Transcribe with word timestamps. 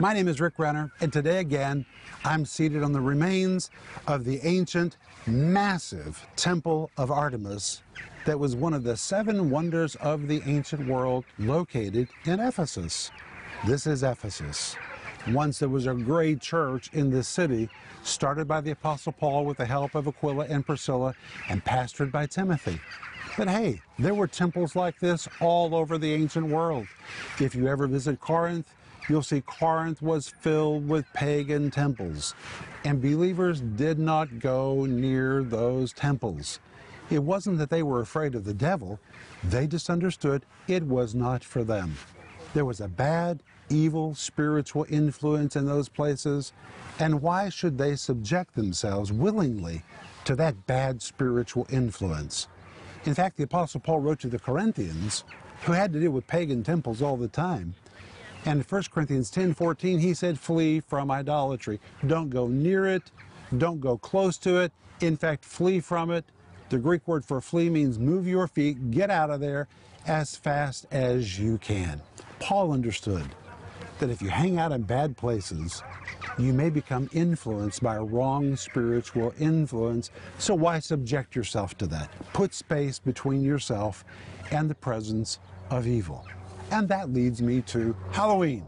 My 0.00 0.12
name 0.12 0.28
is 0.28 0.40
Rick 0.40 0.60
Renner, 0.60 0.92
and 1.00 1.12
today 1.12 1.40
again, 1.40 1.84
I'm 2.24 2.44
seated 2.44 2.84
on 2.84 2.92
the 2.92 3.00
remains 3.00 3.68
of 4.06 4.24
the 4.24 4.38
ancient, 4.46 4.96
massive 5.26 6.24
Temple 6.36 6.92
of 6.96 7.10
Artemis 7.10 7.82
that 8.24 8.38
was 8.38 8.54
one 8.54 8.74
of 8.74 8.84
the 8.84 8.96
seven 8.96 9.50
wonders 9.50 9.96
of 9.96 10.28
the 10.28 10.40
ancient 10.46 10.86
world 10.86 11.24
located 11.36 12.06
in 12.26 12.38
Ephesus. 12.38 13.10
This 13.66 13.88
is 13.88 14.04
Ephesus. 14.04 14.76
Once 15.30 15.58
there 15.58 15.68
was 15.68 15.88
a 15.88 15.94
great 15.94 16.40
church 16.40 16.90
in 16.92 17.10
this 17.10 17.26
city, 17.26 17.68
started 18.04 18.46
by 18.46 18.60
the 18.60 18.70
Apostle 18.70 19.10
Paul 19.10 19.44
with 19.46 19.56
the 19.56 19.66
help 19.66 19.96
of 19.96 20.06
Aquila 20.06 20.46
and 20.48 20.64
Priscilla, 20.64 21.12
and 21.48 21.64
pastored 21.64 22.12
by 22.12 22.26
Timothy. 22.26 22.78
But 23.36 23.48
hey, 23.48 23.82
there 23.98 24.14
were 24.14 24.28
temples 24.28 24.76
like 24.76 25.00
this 25.00 25.28
all 25.40 25.74
over 25.74 25.98
the 25.98 26.14
ancient 26.14 26.46
world. 26.46 26.86
If 27.40 27.56
you 27.56 27.66
ever 27.66 27.88
visit 27.88 28.20
Corinth, 28.20 28.72
you'll 29.08 29.22
see 29.22 29.40
Corinth 29.40 30.02
was 30.02 30.28
filled 30.28 30.88
with 30.88 31.12
pagan 31.12 31.70
temples, 31.70 32.34
and 32.84 33.00
believers 33.00 33.60
did 33.60 33.98
not 33.98 34.38
go 34.38 34.84
near 34.84 35.42
those 35.42 35.92
temples. 35.92 36.60
It 37.10 37.22
wasn't 37.22 37.58
that 37.58 37.70
they 37.70 37.82
were 37.82 38.00
afraid 38.00 38.34
of 38.34 38.44
the 38.44 38.54
devil, 38.54 39.00
they 39.42 39.66
just 39.66 39.88
understood 39.88 40.44
it 40.66 40.82
was 40.82 41.14
not 41.14 41.42
for 41.42 41.64
them. 41.64 41.94
There 42.54 42.64
was 42.64 42.80
a 42.80 42.88
bad, 42.88 43.42
evil 43.70 44.14
spiritual 44.14 44.86
influence 44.88 45.56
in 45.56 45.66
those 45.66 45.88
places, 45.88 46.52
and 46.98 47.22
why 47.22 47.48
should 47.48 47.78
they 47.78 47.96
subject 47.96 48.54
themselves 48.54 49.12
willingly 49.12 49.82
to 50.24 50.34
that 50.36 50.66
bad 50.66 51.00
spiritual 51.02 51.66
influence? 51.70 52.48
In 53.04 53.14
fact, 53.14 53.36
the 53.36 53.44
Apostle 53.44 53.80
Paul 53.80 54.00
wrote 54.00 54.20
to 54.20 54.28
the 54.28 54.38
Corinthians, 54.38 55.24
who 55.62 55.72
had 55.72 55.92
to 55.92 56.00
deal 56.00 56.10
with 56.10 56.26
pagan 56.26 56.62
temples 56.62 57.00
all 57.00 57.16
the 57.16 57.28
time, 57.28 57.74
and 58.44 58.60
in 58.60 58.66
1 58.66 58.82
Corinthians 58.90 59.30
10 59.30 59.54
14, 59.54 59.98
he 59.98 60.14
said, 60.14 60.38
Flee 60.38 60.80
from 60.80 61.10
idolatry. 61.10 61.80
Don't 62.06 62.30
go 62.30 62.46
near 62.46 62.86
it. 62.86 63.10
Don't 63.56 63.80
go 63.80 63.98
close 63.98 64.36
to 64.38 64.58
it. 64.58 64.72
In 65.00 65.16
fact, 65.16 65.44
flee 65.44 65.80
from 65.80 66.10
it. 66.10 66.24
The 66.68 66.78
Greek 66.78 67.06
word 67.08 67.24
for 67.24 67.40
flee 67.40 67.70
means 67.70 67.98
move 67.98 68.26
your 68.26 68.46
feet, 68.46 68.90
get 68.90 69.10
out 69.10 69.30
of 69.30 69.40
there 69.40 69.68
as 70.06 70.36
fast 70.36 70.86
as 70.90 71.38
you 71.38 71.58
can. 71.58 72.02
Paul 72.40 72.72
understood 72.72 73.26
that 73.98 74.10
if 74.10 74.22
you 74.22 74.28
hang 74.28 74.58
out 74.58 74.72
in 74.72 74.82
bad 74.82 75.16
places, 75.16 75.82
you 76.38 76.52
may 76.52 76.70
become 76.70 77.08
influenced 77.12 77.82
by 77.82 77.96
a 77.96 78.02
wrong 78.02 78.54
spiritual 78.54 79.34
influence. 79.38 80.10
So 80.38 80.54
why 80.54 80.78
subject 80.78 81.34
yourself 81.34 81.76
to 81.78 81.86
that? 81.88 82.10
Put 82.32 82.54
space 82.54 82.98
between 82.98 83.42
yourself 83.42 84.04
and 84.50 84.70
the 84.70 84.74
presence 84.74 85.38
of 85.70 85.86
evil. 85.86 86.26
And 86.70 86.88
that 86.88 87.12
leads 87.12 87.40
me 87.40 87.62
to 87.62 87.96
Halloween. 88.12 88.64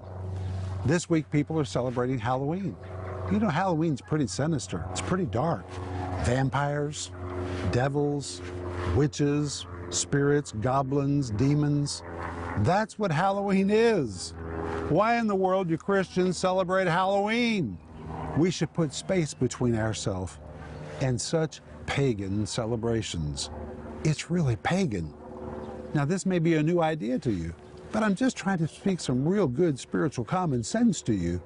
This 0.87 1.11
week, 1.11 1.31
people 1.31 1.59
are 1.59 1.65
celebrating 1.65 2.19
Halloween. 2.19 2.77
You 3.31 3.39
know, 3.39 3.49
Halloween's 3.49 4.01
pretty 4.01 4.27
sinister, 4.27 4.85
it's 4.91 5.01
pretty 5.01 5.27
dark. 5.27 5.65
Vampires, 6.25 7.11
devils, 7.71 8.41
witches, 8.97 9.67
spirits, 9.91 10.53
goblins, 10.53 11.31
demons. 11.31 12.03
That's 12.59 12.99
what 12.99 13.13
Halloween 13.13 13.71
is. 13.71 14.35
Why 14.89 15.19
in 15.19 15.27
the 15.27 15.37
world 15.37 15.69
do 15.69 15.77
Christians 15.77 16.37
celebrate 16.37 16.89
Halloween? 16.89 17.79
We 18.37 18.51
should 18.51 18.73
put 18.73 18.93
space 18.93 19.35
between 19.35 19.77
ourselves 19.77 20.39
and 21.01 21.21
such 21.21 21.61
pagan 21.87 22.47
celebrations. 22.47 23.51
It's 24.05 24.31
really 24.31 24.57
pagan. 24.57 25.13
Now, 25.95 26.05
this 26.05 26.25
may 26.25 26.39
be 26.39 26.55
a 26.55 26.63
new 26.63 26.81
idea 26.81 27.19
to 27.21 27.31
you. 27.31 27.55
But 27.93 28.05
I'm 28.05 28.15
just 28.15 28.37
trying 28.37 28.59
to 28.59 28.69
speak 28.69 29.01
some 29.01 29.27
real 29.27 29.49
good 29.49 29.79
spiritual 29.79 30.25
common 30.25 30.63
sense 30.63 31.03
to 31.03 31.13
you. 31.13 31.41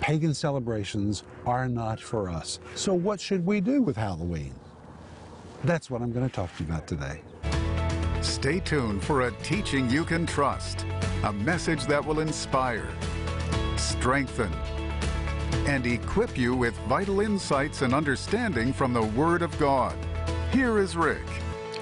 Pagan 0.00 0.32
celebrations 0.32 1.24
are 1.44 1.68
not 1.68 2.00
for 2.00 2.30
us. 2.30 2.58
So, 2.74 2.94
what 2.94 3.20
should 3.20 3.44
we 3.44 3.60
do 3.60 3.82
with 3.82 3.96
Halloween? 3.96 4.54
That's 5.64 5.90
what 5.90 6.00
I'm 6.00 6.12
going 6.12 6.26
to 6.26 6.34
talk 6.34 6.56
to 6.56 6.64
you 6.64 6.70
about 6.70 6.86
today. 6.86 7.20
Stay 8.22 8.60
tuned 8.60 9.02
for 9.02 9.22
a 9.22 9.32
teaching 9.42 9.90
you 9.90 10.04
can 10.04 10.24
trust, 10.24 10.86
a 11.24 11.32
message 11.32 11.84
that 11.86 12.04
will 12.04 12.20
inspire, 12.20 12.88
strengthen, 13.76 14.52
and 15.66 15.86
equip 15.86 16.38
you 16.38 16.54
with 16.54 16.76
vital 16.88 17.20
insights 17.20 17.82
and 17.82 17.92
understanding 17.92 18.72
from 18.72 18.92
the 18.92 19.02
Word 19.02 19.42
of 19.42 19.56
God. 19.58 19.96
Here 20.52 20.78
is 20.78 20.96
Rick. 20.96 21.26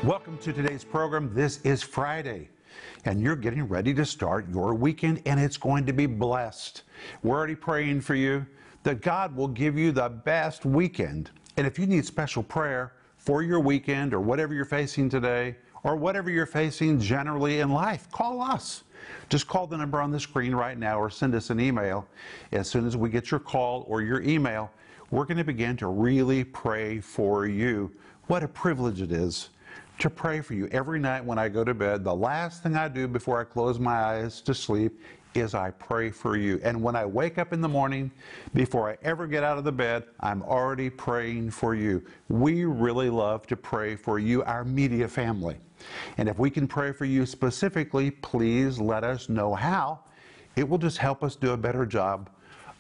Welcome 0.03 0.39
to 0.39 0.53
today's 0.53 0.85
program. 0.85 1.33
This 1.33 1.61
is 1.63 1.83
Friday 1.83 2.49
and 3.05 3.21
you're 3.21 3.37
getting 3.37 3.65
ready 3.65 3.93
to 3.95 4.05
start 4.05 4.49
your 4.51 4.75
weekend, 4.75 5.23
and 5.27 5.39
it's 5.39 5.57
going 5.57 5.87
to 5.87 5.93
be 5.93 6.07
blessed. 6.07 6.83
We're 7.23 7.37
already 7.37 7.55
praying 7.55 8.01
for 8.03 8.15
you 8.15 8.47
that 8.83 9.01
God 9.01 9.35
will 9.35 9.49
give 9.49 9.79
you 9.79 9.93
the 9.93 10.09
best 10.09 10.65
weekend. 10.65 11.31
And 11.57 11.67
if 11.67 11.79
you 11.79 11.87
need 11.87 12.05
special 12.05 12.43
prayer 12.43 12.93
for 13.17 13.43
your 13.43 13.61
weekend 13.61 14.15
or 14.15 14.21
whatever 14.21 14.55
you're 14.55 14.65
facing 14.65 15.09
today, 15.09 15.57
or 15.87 15.95
whatever 15.95 16.31
you're 16.31 16.47
facing 16.47 16.99
generally 16.99 17.61
in 17.61 17.71
life, 17.71 18.11
call 18.11 18.43
us. 18.43 18.83
Just 19.29 19.47
call 19.47 19.69
the 19.69 19.77
number 19.77 20.01
on 20.01 20.11
the 20.11 20.19
screen 20.19 20.53
right 20.53 20.77
now 20.77 20.99
or 20.99 21.09
send 21.09 21.33
us 21.37 21.51
an 21.51 21.61
email. 21.61 22.09
As 22.51 22.69
soon 22.69 22.89
as 22.89 22.97
we 22.97 23.09
get 23.09 23.31
your 23.31 23.39
call 23.39 23.85
or 23.87 24.03
your 24.03 24.21
email, 24.23 24.73
we're 25.13 25.25
going 25.25 25.37
to 25.37 25.45
begin 25.45 25.77
to 25.77 25.87
really 25.87 26.43
pray 26.43 26.99
for 26.99 27.47
you. 27.47 27.93
What 28.27 28.43
a 28.43 28.49
privilege 28.49 29.01
it 29.01 29.13
is 29.13 29.51
to 29.99 30.11
pray 30.11 30.41
for 30.41 30.55
you 30.55 30.69
every 30.73 30.99
night 30.99 31.25
when 31.25 31.39
I 31.39 31.49
go 31.49 31.65
to 31.65 31.75
bed. 31.75 32.05
The 32.05 32.15
last 32.15 32.63
thing 32.63 32.77
I 32.77 32.89
do 32.89 33.09
before 33.09 33.41
I 33.41 33.45
close 33.45 33.79
my 33.79 33.95
eyes 33.95 34.41
to 34.43 34.55
sleep 34.55 35.01
is 35.35 35.55
I 35.55 35.71
pray 35.71 36.11
for 36.11 36.37
you. 36.37 36.61
And 36.63 36.83
when 36.83 36.97
I 36.97 37.05
wake 37.05 37.39
up 37.39 37.53
in 37.53 37.61
the 37.61 37.69
morning, 37.69 38.11
before 38.55 38.91
I 38.91 38.97
ever 39.03 39.27
get 39.27 39.43
out 39.43 39.59
of 39.59 39.65
the 39.65 39.73
bed, 39.73 40.05
I'm 40.21 40.43
already 40.43 40.89
praying 40.89 41.51
for 41.51 41.75
you. 41.75 42.03
We 42.29 42.65
really 42.65 43.11
love 43.11 43.47
to 43.49 43.57
pray 43.57 43.97
for 43.97 44.19
you, 44.19 44.43
our 44.45 44.65
media 44.65 45.09
family. 45.09 45.59
And 46.17 46.29
if 46.29 46.39
we 46.39 46.51
can 46.51 46.67
pray 46.67 46.93
for 46.93 47.05
you 47.05 47.27
specifically, 47.27 48.11
please 48.11 48.79
let 48.79 49.05
us 49.05 49.29
know 49.29 49.55
how. 49.55 50.01
It 50.57 50.67
will 50.67 50.79
just 50.79 50.97
help 50.97 51.23
us 51.23 51.37
do 51.37 51.53
a 51.53 51.57
better 51.57 51.85
job 51.85 52.31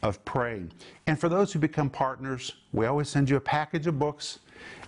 of 0.02 0.24
praying. 0.24 0.72
And 1.06 1.18
for 1.18 1.28
those 1.28 1.52
who 1.52 1.58
become 1.58 1.90
partners, 1.90 2.54
we 2.72 2.86
always 2.86 3.08
send 3.08 3.28
you 3.28 3.36
a 3.36 3.40
package 3.40 3.86
of 3.86 3.98
books 3.98 4.38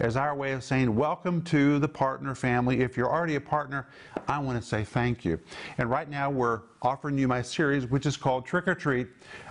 as 0.00 0.16
our 0.16 0.34
way 0.34 0.52
of 0.52 0.62
saying, 0.64 0.94
Welcome 0.94 1.42
to 1.42 1.78
the 1.78 1.88
partner 1.88 2.34
family. 2.34 2.80
If 2.80 2.96
you're 2.96 3.10
already 3.10 3.36
a 3.36 3.40
partner, 3.40 3.88
I 4.26 4.38
want 4.38 4.60
to 4.60 4.66
say 4.66 4.84
thank 4.84 5.24
you. 5.24 5.40
And 5.78 5.90
right 5.90 6.08
now, 6.08 6.30
we're 6.30 6.60
offering 6.82 7.18
you 7.18 7.26
my 7.26 7.42
series, 7.42 7.86
which 7.86 8.06
is 8.06 8.16
called 8.16 8.46
Trick 8.46 8.68
or 8.68 8.74
Treat 8.74 9.08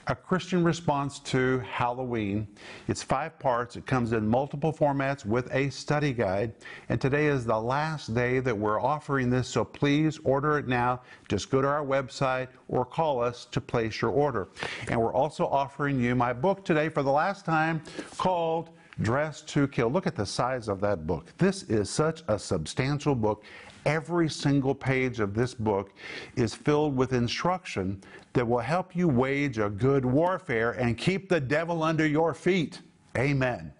A 0.08 0.16
Christian 0.16 0.64
Response 0.64 1.20
to 1.20 1.60
Halloween. 1.60 2.48
It's 2.88 3.04
five 3.04 3.38
parts, 3.40 3.76
it 3.76 3.86
comes 3.86 4.14
in 4.14 4.28
multiple 4.28 4.72
formats 4.72 5.26
with 5.26 5.54
a 5.54 5.70
study 5.70 6.14
guide. 6.14 6.54
And 6.90 7.02
today 7.02 7.28
is 7.28 7.46
the 7.46 7.60
last 7.60 8.14
day 8.14 8.40
that 8.40 8.58
we're 8.58 8.80
offering 8.80 9.30
this, 9.30 9.48
so 9.48 9.66
please 9.66 10.20
order 10.24 10.58
it 10.58 10.68
now. 10.68 11.02
Just 11.28 11.50
go 11.50 11.62
to 11.62 11.68
our 11.68 11.86
website 11.86 12.48
or 12.70 12.86
call 12.86 13.22
us 13.22 13.46
to 13.52 13.60
place 13.60 14.02
your 14.02 14.12
order. 14.12 14.48
And 14.90 15.00
we're 15.02 15.14
also 15.14 15.46
offering 15.46 16.00
you 16.00 16.16
my 16.16 16.34
book 16.34 16.64
today 16.64 16.90
for 16.90 17.04
the 17.04 17.12
last 17.12 17.46
time 17.46 17.82
called 18.18 18.70
Dressed 19.02 19.47
to 19.50 19.68
Kill. 19.68 19.90
Look 19.90 20.08
at 20.08 20.16
the 20.16 20.25
size 20.25 20.68
of 20.68 20.81
that 20.81 21.06
book. 21.06 21.31
This 21.38 21.63
is 21.63 21.90
such 21.90 22.24
a 22.28 22.40
substantial 22.40 23.13
book. 23.13 23.44
Every 23.85 24.28
single 24.28 24.74
page 24.74 25.19
of 25.19 25.34
this 25.34 25.53
book 25.53 25.94
is 26.35 26.53
filled 26.53 26.97
with 26.97 27.13
instruction 27.13 28.02
that 28.34 28.47
will 28.47 28.59
help 28.59 28.96
you 28.96 29.07
wage 29.07 29.59
a 29.59 29.69
good 29.69 30.03
warfare 30.03 30.72
and 30.72 30.97
keep 30.97 31.30
the 31.30 31.40
devil 31.40 31.84
under 31.84 32.07
your 32.07 32.34
feet. 32.34 32.81
Amen. 33.18 33.72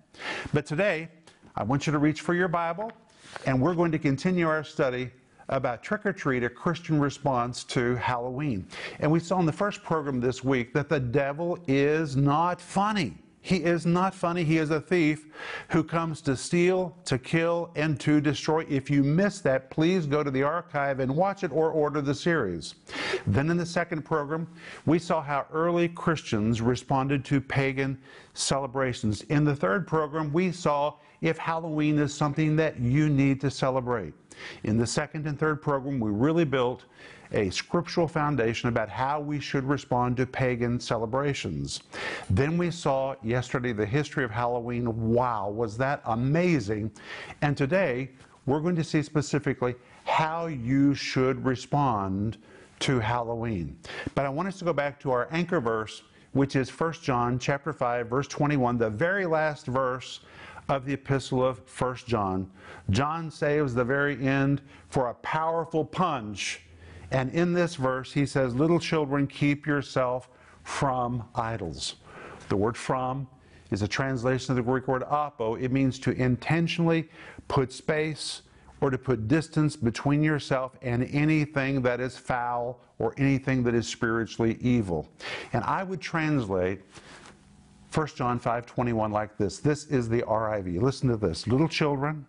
But 0.54 0.66
today, 0.66 1.10
I 1.56 1.64
want 1.64 1.88
you 1.88 1.94
to 1.94 2.00
reach 2.00 2.22
for 2.22 2.36
your 2.36 2.48
Bible, 2.48 2.92
and 3.46 3.60
we're 3.60 3.74
going 3.74 3.92
to 3.92 4.00
continue 4.00 4.48
our 4.48 4.64
study 4.64 5.10
about 5.50 5.82
trick 5.82 6.06
or 6.06 6.14
treat, 6.14 6.44
a 6.44 6.50
Christian 6.50 7.00
response 7.00 7.64
to 7.64 7.96
Halloween. 7.96 8.68
And 9.00 9.12
we 9.12 9.20
saw 9.20 9.40
in 9.40 9.46
the 9.46 9.52
first 9.52 9.84
program 9.84 10.20
this 10.20 10.44
week 10.44 10.74
that 10.74 10.90
the 10.90 11.00
devil 11.00 11.58
is 11.68 12.16
not 12.16 12.62
funny. 12.62 13.16
He 13.48 13.64
is 13.64 13.86
not 13.86 14.14
funny. 14.14 14.44
He 14.44 14.58
is 14.58 14.72
a 14.72 14.82
thief 14.82 15.28
who 15.70 15.82
comes 15.82 16.20
to 16.24 16.36
steal, 16.36 16.94
to 17.06 17.18
kill, 17.18 17.72
and 17.78 17.98
to 18.02 18.20
destroy. 18.20 18.66
If 18.68 18.90
you 18.90 19.06
missed 19.06 19.46
that, 19.46 19.72
please 19.72 20.06
go 20.06 20.22
to 20.22 20.30
the 20.30 20.44
archive 20.44 21.00
and 21.00 21.16
watch 21.16 21.46
it 21.46 21.54
or 21.54 21.72
order 21.72 22.02
the 22.02 22.14
series. 22.14 22.76
Then 23.26 23.50
in 23.50 23.56
the 23.56 23.66
second 23.66 24.02
program, 24.02 24.50
we 24.86 25.00
saw 25.00 25.22
how 25.22 25.46
early 25.54 25.88
Christians 25.88 26.62
responded 26.62 27.24
to 27.24 27.40
pagan 27.40 27.98
celebrations. 28.34 29.22
In 29.30 29.46
the 29.46 29.56
third 29.56 29.88
program, 29.88 30.34
we 30.34 30.52
saw 30.52 30.96
if 31.22 31.38
Halloween 31.38 32.00
is 32.00 32.14
something 32.14 32.58
that 32.58 32.82
you 32.82 33.08
need 33.08 33.40
to 33.40 33.50
celebrate. 33.50 34.14
In 34.66 34.78
the 34.78 34.86
second 34.86 35.26
and 35.26 35.40
third 35.40 35.62
program, 35.62 36.02
we 36.02 36.12
really 36.12 36.44
built 36.44 36.84
a 37.32 37.50
scriptural 37.50 38.08
foundation 38.08 38.70
about 38.70 38.90
how 38.90 39.20
we 39.20 39.40
should 39.40 39.64
respond 39.64 40.18
to 40.18 40.26
pagan 40.26 40.80
celebrations. 40.80 41.82
Then 42.30 42.58
we 42.58 42.72
saw 42.72 43.16
yesterday 43.24 43.74
the 43.74 43.86
history 43.86 44.24
of 44.24 44.32
Halloween. 44.32 45.12
Wow, 45.12 45.50
was 45.50 45.78
that 45.78 46.02
amazing! 46.06 46.92
And 47.42 47.56
today 47.56 48.12
we're 48.46 48.62
going 48.62 48.76
to 48.76 48.84
see 48.84 49.02
specifically 49.02 49.76
how 50.06 50.48
you 50.48 50.94
should 50.96 51.44
respond 51.46 52.38
to 52.80 53.00
Halloween. 53.00 53.78
But 54.16 54.26
I 54.26 54.30
want 54.30 54.48
us 54.48 54.60
to 54.60 54.66
go 54.66 54.74
back 54.74 55.00
to 55.02 55.12
our 55.12 55.28
anchor 55.32 55.60
verse 55.60 56.04
which 56.34 56.56
is 56.56 56.70
1 56.70 56.94
John 57.02 57.40
chapter 57.40 57.74
5 57.74 58.08
verse 58.08 58.28
21, 58.28 58.78
the 58.78 58.90
very 58.90 59.26
last 59.26 59.66
verse 59.66 60.22
of 60.70 60.86
the 60.86 60.94
epistle 60.94 61.44
of 61.44 61.60
1 61.80 61.96
John. 62.06 62.50
John 62.90 63.32
saves 63.32 63.74
the 63.74 63.84
very 63.84 64.22
end 64.26 64.62
for 64.90 65.10
a 65.10 65.14
powerful 65.16 65.84
punch. 65.84 66.62
And 67.12 67.32
in 67.32 67.54
this 67.54 67.76
verse, 67.76 68.12
he 68.12 68.26
says, 68.26 68.56
Little 68.56 68.80
children, 68.80 69.28
keep 69.28 69.66
yourself 69.66 70.30
from 70.64 71.24
idols. 71.36 71.96
The 72.50 72.58
word 72.58 72.78
from 72.78 73.28
is 73.72 73.82
a 73.82 73.88
translation 73.88 74.52
of 74.52 74.56
the 74.58 74.70
Greek 74.70 74.88
word 74.88 75.04
apo. 75.04 75.56
It 75.56 75.72
means 75.72 76.00
to 76.00 76.12
intentionally 76.12 77.10
put 77.48 77.72
space 77.72 78.42
or 78.82 78.90
to 78.90 78.98
put 78.98 79.28
distance 79.28 79.76
between 79.76 80.24
yourself 80.24 80.78
and 80.82 81.04
anything 81.12 81.82
that 81.82 82.00
is 82.00 82.18
foul 82.18 82.80
or 83.00 83.14
anything 83.18 83.64
that 83.64 83.74
is 83.74 83.88
spiritually 83.88 84.58
evil. 84.62 85.10
And 85.54 85.64
I 85.64 85.84
would 85.84 86.02
translate 86.02 86.82
1 87.92 88.08
John 88.16 88.40
5:21 88.40 89.12
like 89.12 89.38
this. 89.38 89.60
This 89.60 89.86
is 89.86 90.10
the 90.10 90.22
RIV. 90.28 90.80
Listen 90.80 91.10
to 91.10 91.18
this. 91.18 91.48
Little 91.48 91.68
children, 91.68 92.26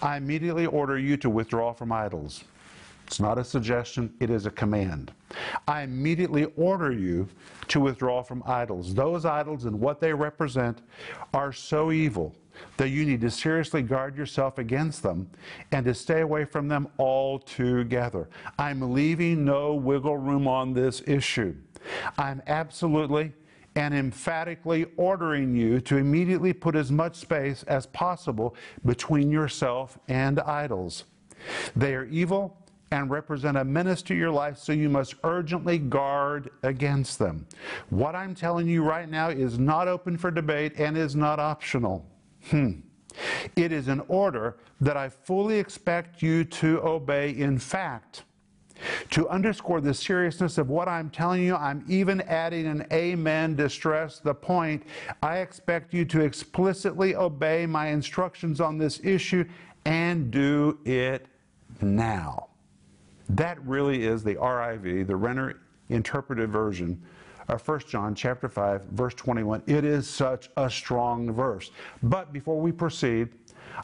I 0.00 0.16
immediately 0.16 0.66
order 0.66 0.98
you 0.98 1.16
to 1.18 1.28
withdraw 1.28 1.72
from 1.72 1.92
idols. 1.92 2.44
It's 3.12 3.20
not 3.20 3.36
a 3.36 3.44
suggestion, 3.44 4.14
it 4.20 4.30
is 4.30 4.46
a 4.46 4.50
command. 4.50 5.12
I 5.68 5.82
immediately 5.82 6.46
order 6.56 6.90
you 6.90 7.28
to 7.68 7.78
withdraw 7.78 8.22
from 8.22 8.42
idols. 8.46 8.94
Those 8.94 9.26
idols 9.26 9.66
and 9.66 9.78
what 9.78 10.00
they 10.00 10.14
represent 10.14 10.80
are 11.34 11.52
so 11.52 11.92
evil 11.92 12.34
that 12.78 12.88
you 12.88 13.04
need 13.04 13.20
to 13.20 13.30
seriously 13.30 13.82
guard 13.82 14.16
yourself 14.16 14.56
against 14.56 15.02
them 15.02 15.28
and 15.72 15.84
to 15.84 15.92
stay 15.92 16.22
away 16.22 16.46
from 16.46 16.68
them 16.68 16.88
altogether. 16.98 18.30
I'm 18.58 18.94
leaving 18.94 19.44
no 19.44 19.74
wiggle 19.74 20.16
room 20.16 20.48
on 20.48 20.72
this 20.72 21.02
issue. 21.06 21.54
I'm 22.16 22.40
absolutely 22.46 23.34
and 23.74 23.92
emphatically 23.92 24.86
ordering 24.96 25.54
you 25.54 25.82
to 25.82 25.98
immediately 25.98 26.54
put 26.54 26.74
as 26.74 26.90
much 26.90 27.16
space 27.16 27.62
as 27.64 27.84
possible 27.84 28.56
between 28.86 29.30
yourself 29.30 29.98
and 30.08 30.40
idols. 30.40 31.04
They 31.76 31.94
are 31.94 32.04
evil 32.04 32.61
and 32.92 33.10
represent 33.10 33.56
a 33.56 33.64
menace 33.64 34.02
to 34.02 34.14
your 34.14 34.30
life, 34.30 34.58
so 34.58 34.72
you 34.72 34.90
must 34.90 35.14
urgently 35.24 35.78
guard 35.78 36.50
against 36.62 37.18
them. 37.18 37.46
What 37.88 38.14
I'm 38.14 38.34
telling 38.34 38.68
you 38.68 38.84
right 38.84 39.08
now 39.08 39.30
is 39.30 39.58
not 39.58 39.88
open 39.88 40.18
for 40.18 40.30
debate 40.30 40.74
and 40.78 40.96
is 40.96 41.16
not 41.16 41.40
optional. 41.40 42.06
Hmm. 42.50 42.80
It 43.56 43.72
is 43.72 43.88
an 43.88 44.02
order 44.08 44.58
that 44.80 44.96
I 44.96 45.08
fully 45.08 45.58
expect 45.58 46.22
you 46.22 46.44
to 46.44 46.82
obey. 46.82 47.30
In 47.30 47.58
fact, 47.58 48.24
to 49.10 49.28
underscore 49.28 49.80
the 49.80 49.94
seriousness 49.94 50.58
of 50.58 50.68
what 50.68 50.86
I'm 50.86 51.08
telling 51.08 51.42
you, 51.42 51.54
I'm 51.54 51.84
even 51.88 52.20
adding 52.22 52.66
an 52.66 52.86
amen 52.92 53.56
to 53.56 53.70
stress 53.70 54.18
the 54.18 54.34
point. 54.34 54.82
I 55.22 55.38
expect 55.38 55.94
you 55.94 56.04
to 56.06 56.20
explicitly 56.20 57.14
obey 57.14 57.64
my 57.64 57.88
instructions 57.88 58.60
on 58.60 58.76
this 58.76 59.00
issue 59.02 59.44
and 59.86 60.30
do 60.30 60.78
it 60.84 61.26
now. 61.80 62.48
That 63.28 63.64
really 63.66 64.04
is 64.04 64.22
the 64.22 64.34
RIV, 64.36 65.06
the 65.06 65.16
Renner 65.16 65.60
interpretive 65.88 66.50
version 66.50 67.00
of 67.48 67.66
1 67.66 67.80
John 67.88 68.14
chapter 68.14 68.48
5 68.48 68.84
verse 68.84 69.14
21. 69.14 69.62
It 69.66 69.84
is 69.84 70.08
such 70.08 70.50
a 70.56 70.70
strong 70.70 71.32
verse. 71.32 71.70
But 72.02 72.32
before 72.32 72.60
we 72.60 72.72
proceed, 72.72 73.28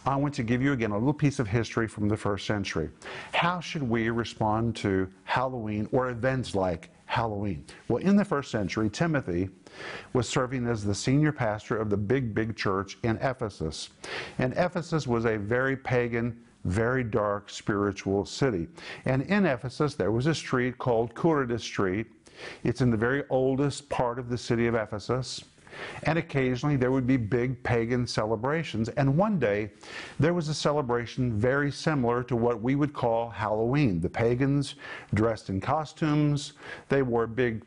I 0.04 0.16
want 0.16 0.34
to 0.34 0.42
give 0.42 0.62
you 0.62 0.72
again 0.72 0.90
a 0.90 0.98
little 0.98 1.14
piece 1.14 1.38
of 1.38 1.48
history 1.48 1.88
from 1.88 2.08
the 2.08 2.16
first 2.16 2.46
century. 2.46 2.90
How 3.32 3.60
should 3.60 3.82
we 3.82 4.10
respond 4.10 4.76
to 4.76 5.08
Halloween 5.24 5.88
or 5.92 6.10
events 6.10 6.54
like 6.54 6.90
Halloween? 7.06 7.64
Well, 7.88 8.02
in 8.02 8.16
the 8.16 8.24
first 8.24 8.50
century, 8.50 8.90
Timothy 8.90 9.48
was 10.12 10.28
serving 10.28 10.66
as 10.66 10.84
the 10.84 10.94
senior 10.94 11.32
pastor 11.32 11.76
of 11.76 11.90
the 11.90 11.96
big, 11.96 12.34
big 12.34 12.56
church 12.56 12.98
in 13.02 13.16
Ephesus. 13.18 13.90
And 14.38 14.52
Ephesus 14.56 15.06
was 15.06 15.24
a 15.24 15.38
very 15.38 15.76
pagan, 15.76 16.38
very 16.64 17.04
dark 17.04 17.50
spiritual 17.50 18.24
city. 18.24 18.68
And 19.04 19.22
in 19.22 19.46
Ephesus, 19.46 19.94
there 19.94 20.12
was 20.12 20.26
a 20.26 20.34
street 20.34 20.78
called 20.78 21.14
Curetes 21.14 21.62
Street. 21.62 22.06
It's 22.64 22.80
in 22.80 22.90
the 22.90 22.96
very 22.96 23.24
oldest 23.30 23.88
part 23.88 24.18
of 24.18 24.28
the 24.28 24.38
city 24.38 24.66
of 24.66 24.74
Ephesus. 24.74 25.44
And 26.04 26.18
occasionally 26.18 26.76
there 26.76 26.90
would 26.90 27.06
be 27.06 27.16
big 27.16 27.62
pagan 27.62 28.06
celebrations. 28.06 28.88
And 28.90 29.16
one 29.16 29.38
day 29.38 29.70
there 30.18 30.34
was 30.34 30.48
a 30.48 30.54
celebration 30.54 31.32
very 31.38 31.70
similar 31.70 32.22
to 32.24 32.36
what 32.36 32.62
we 32.62 32.74
would 32.74 32.92
call 32.92 33.30
Halloween. 33.30 34.00
The 34.00 34.08
pagans 34.08 34.76
dressed 35.14 35.50
in 35.50 35.60
costumes, 35.60 36.54
they 36.88 37.02
wore 37.02 37.26
big, 37.26 37.64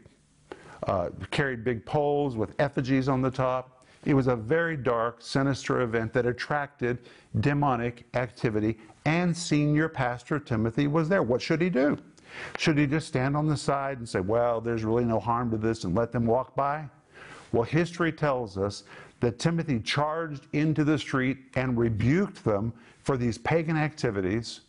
uh, 0.87 1.09
carried 1.29 1.63
big 1.63 1.85
poles 1.85 2.35
with 2.35 2.55
effigies 2.59 3.07
on 3.07 3.21
the 3.21 3.31
top. 3.31 3.80
It 4.03 4.13
was 4.15 4.27
a 4.27 4.35
very 4.35 4.77
dark, 4.77 5.21
sinister 5.21 5.81
event 5.81 6.13
that 6.13 6.25
attracted 6.25 6.99
demonic 7.39 8.05
activity, 8.15 8.77
and 9.05 9.35
senior 9.35 9.87
pastor 9.89 10.39
Timothy 10.39 10.87
was 10.87 11.07
there. 11.07 11.21
What 11.21 11.41
should 11.41 11.61
he 11.61 11.69
do? 11.69 11.97
Should 12.57 12.77
he 12.77 12.87
just 12.87 13.07
stand 13.07 13.35
on 13.37 13.47
the 13.47 13.57
side 13.57 13.99
and 13.99 14.07
say, 14.07 14.21
Well, 14.21 14.61
there's 14.61 14.83
really 14.83 15.05
no 15.05 15.19
harm 15.19 15.51
to 15.51 15.57
this 15.57 15.83
and 15.83 15.95
let 15.95 16.11
them 16.11 16.25
walk 16.25 16.55
by? 16.55 16.85
Well, 17.51 17.63
history 17.63 18.11
tells 18.11 18.57
us 18.57 18.83
that 19.19 19.37
Timothy 19.37 19.79
charged 19.79 20.47
into 20.53 20.83
the 20.83 20.97
street 20.97 21.37
and 21.55 21.77
rebuked 21.77 22.43
them 22.43 22.73
for 23.03 23.17
these 23.17 23.37
pagan 23.37 23.77
activities, 23.77 24.61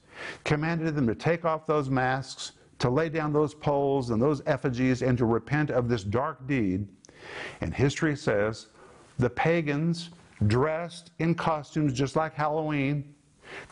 commanded 0.45 0.95
them 0.95 1.07
to 1.07 1.15
take 1.15 1.45
off 1.45 1.67
those 1.67 1.89
masks, 1.89 2.53
to 2.81 2.91
lay 2.91 3.09
down 3.09 3.33
those 3.33 3.55
poles 3.55 4.11
and 4.11 4.21
those 4.21 4.43
effigies, 4.47 5.03
and 5.03 5.17
to 5.17 5.25
repent 5.25 5.71
of 5.71 5.89
this 5.89 6.05
dark 6.05 6.47
deed. 6.47 6.87
And 7.61 7.73
history 7.73 8.17
says 8.17 8.67
the 9.23 9.31
pagans, 9.31 10.11
dressed 10.47 11.13
in 11.21 11.35
costumes 11.35 11.93
just 11.93 12.17
like 12.17 12.35
Halloween, 12.35 13.15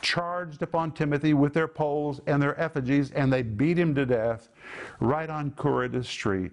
charged 0.00 0.62
upon 0.62 0.93
Timothy 0.93 1.35
with 1.35 1.52
their 1.52 1.69
poles 1.69 2.20
and 2.26 2.41
their 2.41 2.58
effigies, 2.58 3.11
and 3.11 3.32
they 3.32 3.43
beat 3.43 3.79
him 3.79 3.94
to 3.97 4.06
death 4.06 4.49
right 5.00 5.29
on 5.29 5.50
Curetes 5.52 6.06
Street. 6.06 6.52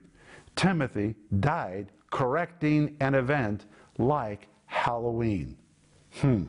Timothy 0.56 1.16
died 1.40 1.92
correcting 2.10 2.98
an 3.00 3.14
event 3.14 3.66
like 4.00 4.48
Halloween. 4.66 5.56
Hmm. 6.22 6.46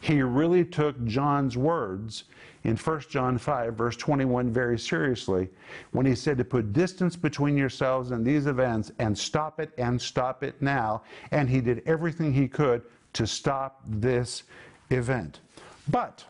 He 0.00 0.22
really 0.22 0.64
took 0.64 1.02
John's 1.04 1.56
words 1.56 2.24
in 2.68 2.76
1 2.76 3.00
John 3.08 3.38
5, 3.38 3.74
verse 3.74 3.96
21, 3.96 4.52
very 4.52 4.78
seriously 4.78 5.48
when 5.92 6.04
he 6.04 6.14
said 6.14 6.36
to 6.36 6.44
put 6.44 6.74
distance 6.74 7.16
between 7.16 7.56
yourselves 7.56 8.10
and 8.10 8.24
these 8.24 8.46
events 8.46 8.92
and 8.98 9.16
stop 9.16 9.58
it 9.58 9.70
and 9.78 10.00
stop 10.00 10.42
it 10.44 10.60
now. 10.60 11.02
And 11.30 11.48
he 11.48 11.62
did 11.62 11.82
everything 11.86 12.32
he 12.32 12.46
could 12.46 12.82
to 13.14 13.26
stop 13.26 13.80
this 13.86 14.42
event. 14.90 15.40
But 15.88 16.24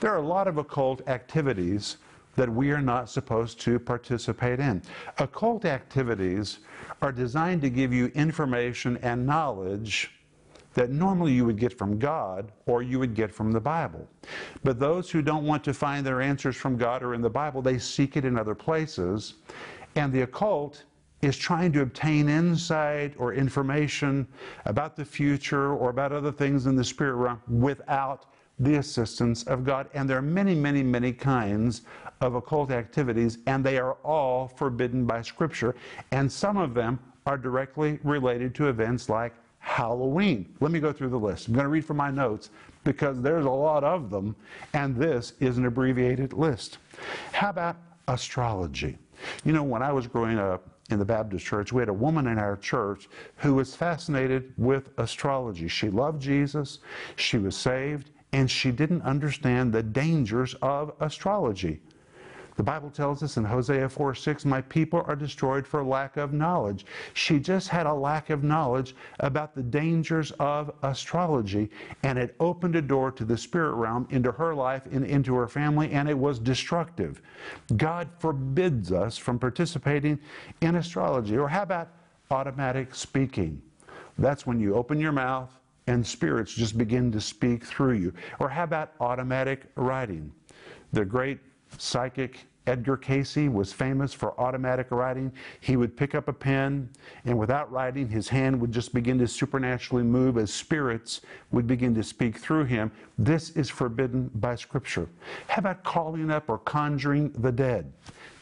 there 0.00 0.12
are 0.12 0.18
a 0.18 0.26
lot 0.26 0.46
of 0.46 0.58
occult 0.58 1.06
activities 1.08 1.96
that 2.36 2.52
we 2.52 2.70
are 2.70 2.82
not 2.82 3.08
supposed 3.08 3.58
to 3.62 3.78
participate 3.78 4.60
in. 4.60 4.82
Occult 5.18 5.64
activities 5.64 6.58
are 7.00 7.12
designed 7.12 7.62
to 7.62 7.70
give 7.70 7.94
you 7.94 8.12
information 8.14 8.98
and 8.98 9.26
knowledge 9.26 10.17
that 10.78 10.90
normally 10.90 11.32
you 11.32 11.44
would 11.44 11.58
get 11.58 11.76
from 11.76 11.98
God 11.98 12.52
or 12.66 12.82
you 12.82 13.00
would 13.00 13.12
get 13.12 13.34
from 13.34 13.50
the 13.50 13.58
Bible. 13.58 14.06
But 14.62 14.78
those 14.78 15.10
who 15.10 15.22
don't 15.22 15.44
want 15.44 15.64
to 15.64 15.74
find 15.74 16.06
their 16.06 16.22
answers 16.22 16.54
from 16.54 16.76
God 16.76 17.02
or 17.02 17.14
in 17.14 17.20
the 17.20 17.28
Bible, 17.28 17.60
they 17.60 17.78
seek 17.78 18.16
it 18.16 18.24
in 18.24 18.38
other 18.38 18.54
places. 18.54 19.34
And 19.96 20.12
the 20.12 20.22
occult 20.22 20.84
is 21.20 21.36
trying 21.36 21.72
to 21.72 21.80
obtain 21.80 22.28
insight 22.28 23.12
or 23.18 23.34
information 23.34 24.28
about 24.66 24.94
the 24.94 25.04
future 25.04 25.72
or 25.72 25.90
about 25.90 26.12
other 26.12 26.30
things 26.30 26.66
in 26.66 26.76
the 26.76 26.84
spirit 26.84 27.14
realm 27.14 27.42
without 27.48 28.26
the 28.60 28.76
assistance 28.76 29.42
of 29.48 29.64
God. 29.64 29.88
And 29.94 30.08
there 30.08 30.18
are 30.18 30.22
many, 30.22 30.54
many, 30.54 30.84
many 30.84 31.12
kinds 31.12 31.82
of 32.20 32.36
occult 32.36 32.70
activities, 32.70 33.38
and 33.46 33.64
they 33.64 33.78
are 33.78 33.94
all 34.04 34.46
forbidden 34.46 35.06
by 35.06 35.22
Scripture. 35.22 35.74
And 36.12 36.30
some 36.30 36.56
of 36.56 36.72
them 36.72 37.00
are 37.26 37.36
directly 37.36 37.98
related 38.04 38.54
to 38.54 38.68
events 38.68 39.08
like 39.08 39.34
Halloween. 39.58 40.54
Let 40.60 40.70
me 40.70 40.80
go 40.80 40.92
through 40.92 41.10
the 41.10 41.18
list. 41.18 41.48
I'm 41.48 41.54
going 41.54 41.64
to 41.64 41.70
read 41.70 41.84
from 41.84 41.98
my 41.98 42.10
notes 42.10 42.50
because 42.84 43.20
there's 43.20 43.44
a 43.44 43.50
lot 43.50 43.84
of 43.84 44.10
them, 44.10 44.34
and 44.72 44.96
this 44.96 45.34
is 45.40 45.58
an 45.58 45.66
abbreviated 45.66 46.32
list. 46.32 46.78
How 47.32 47.50
about 47.50 47.76
astrology? 48.06 48.98
You 49.44 49.52
know, 49.52 49.62
when 49.62 49.82
I 49.82 49.92
was 49.92 50.06
growing 50.06 50.38
up, 50.38 50.78
in 50.90 50.98
the 50.98 51.04
Baptist 51.04 51.44
church, 51.44 51.72
we 51.72 51.82
had 51.82 51.88
a 51.88 51.94
woman 51.94 52.26
in 52.28 52.38
our 52.38 52.56
church 52.56 53.08
who 53.36 53.54
was 53.54 53.74
fascinated 53.74 54.52
with 54.56 54.90
astrology. 54.98 55.68
She 55.68 55.90
loved 55.90 56.22
Jesus, 56.22 56.78
she 57.16 57.38
was 57.38 57.56
saved, 57.56 58.10
and 58.32 58.50
she 58.50 58.70
didn't 58.70 59.02
understand 59.02 59.72
the 59.72 59.82
dangers 59.82 60.54
of 60.62 60.92
astrology. 61.00 61.80
The 62.58 62.64
Bible 62.64 62.90
tells 62.90 63.22
us 63.22 63.36
in 63.36 63.44
Hosea 63.44 63.88
4 63.88 64.16
6, 64.16 64.44
My 64.44 64.62
people 64.62 65.04
are 65.06 65.14
destroyed 65.14 65.64
for 65.64 65.84
lack 65.84 66.16
of 66.16 66.32
knowledge. 66.32 66.86
She 67.14 67.38
just 67.38 67.68
had 67.68 67.86
a 67.86 67.94
lack 67.94 68.30
of 68.30 68.42
knowledge 68.42 68.96
about 69.20 69.54
the 69.54 69.62
dangers 69.62 70.32
of 70.40 70.72
astrology, 70.82 71.70
and 72.02 72.18
it 72.18 72.34
opened 72.40 72.74
a 72.74 72.82
door 72.82 73.12
to 73.12 73.24
the 73.24 73.38
spirit 73.38 73.74
realm 73.74 74.08
into 74.10 74.32
her 74.32 74.56
life 74.56 74.86
and 74.90 75.06
into 75.06 75.36
her 75.36 75.46
family, 75.46 75.92
and 75.92 76.08
it 76.08 76.18
was 76.18 76.40
destructive. 76.40 77.22
God 77.76 78.08
forbids 78.18 78.90
us 78.90 79.16
from 79.16 79.38
participating 79.38 80.18
in 80.60 80.74
astrology. 80.74 81.38
Or 81.38 81.48
how 81.48 81.62
about 81.62 81.90
automatic 82.32 82.92
speaking? 82.92 83.62
That's 84.18 84.48
when 84.48 84.58
you 84.58 84.74
open 84.74 84.98
your 84.98 85.12
mouth 85.12 85.56
and 85.86 86.04
spirits 86.04 86.54
just 86.54 86.76
begin 86.76 87.12
to 87.12 87.20
speak 87.20 87.64
through 87.64 87.98
you. 87.98 88.12
Or 88.40 88.48
how 88.48 88.64
about 88.64 88.94
automatic 88.98 89.66
writing? 89.76 90.32
The 90.92 91.04
great 91.04 91.38
psychic 91.76 92.47
Edgar 92.68 92.96
Cayce 92.98 93.48
was 93.48 93.72
famous 93.72 94.12
for 94.12 94.38
automatic 94.38 94.90
writing. 94.90 95.32
He 95.60 95.76
would 95.76 95.96
pick 95.96 96.14
up 96.14 96.28
a 96.28 96.32
pen, 96.32 96.90
and 97.24 97.38
without 97.38 97.72
writing, 97.72 98.08
his 98.08 98.28
hand 98.28 98.60
would 98.60 98.72
just 98.72 98.92
begin 98.92 99.18
to 99.18 99.26
supernaturally 99.26 100.04
move 100.04 100.36
as 100.36 100.52
spirits 100.52 101.22
would 101.50 101.66
begin 101.66 101.94
to 101.94 102.04
speak 102.04 102.36
through 102.36 102.64
him. 102.64 102.92
This 103.18 103.50
is 103.50 103.70
forbidden 103.70 104.30
by 104.34 104.54
Scripture. 104.54 105.08
How 105.48 105.60
about 105.60 105.82
calling 105.82 106.30
up 106.30 106.48
or 106.48 106.58
conjuring 106.58 107.30
the 107.32 107.50
dead? 107.50 107.90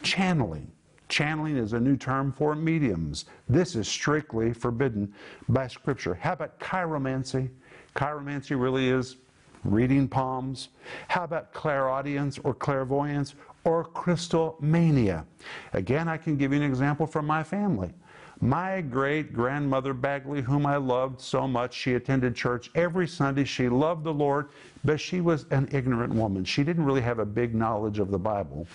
Channeling. 0.03 0.71
Channeling 1.09 1.57
is 1.57 1.73
a 1.73 1.81
new 1.81 1.97
term 1.97 2.33
for 2.33 2.57
mediums. 2.57 3.27
This 3.49 3.77
is 3.77 3.87
strictly 3.87 4.53
forbidden 4.53 5.15
by 5.49 5.69
Scripture. 5.69 6.15
How 6.15 6.33
about 6.33 6.59
chiromancy? 6.59 7.49
Chiromancy 7.95 8.61
really 8.61 8.89
is 8.89 9.17
reading 9.65 10.09
palms. 10.09 10.69
How 11.09 11.25
about 11.25 11.53
clairaudience 11.53 12.39
or 12.39 12.55
clairvoyance 12.55 13.35
or 13.67 13.85
crystal 13.85 14.57
mania? 14.61 15.27
Again, 15.73 16.09
I 16.09 16.17
can 16.17 16.37
give 16.37 16.53
you 16.53 16.59
an 16.59 16.65
example 16.65 17.07
from 17.07 17.27
my 17.27 17.43
family. 17.43 17.93
My 18.41 18.81
great 18.81 19.33
grandmother 19.33 19.93
Bagley, 19.93 20.41
whom 20.41 20.67
I 20.67 20.77
loved 20.77 21.21
so 21.21 21.49
much, 21.49 21.75
she 21.75 21.95
attended 21.95 22.37
church 22.37 22.71
every 22.75 23.09
Sunday. 23.09 23.45
She 23.45 23.69
loved 23.69 24.05
the 24.05 24.13
Lord, 24.13 24.51
but 24.85 25.01
she 25.01 25.21
was 25.21 25.47
an 25.51 25.69
ignorant 25.73 26.15
woman. 26.15 26.45
She 26.45 26.63
didn't 26.63 26.85
really 26.85 27.01
have 27.01 27.19
a 27.19 27.25
big 27.25 27.55
knowledge 27.55 27.99
of 27.99 28.11
the 28.11 28.19
Bible. 28.19 28.67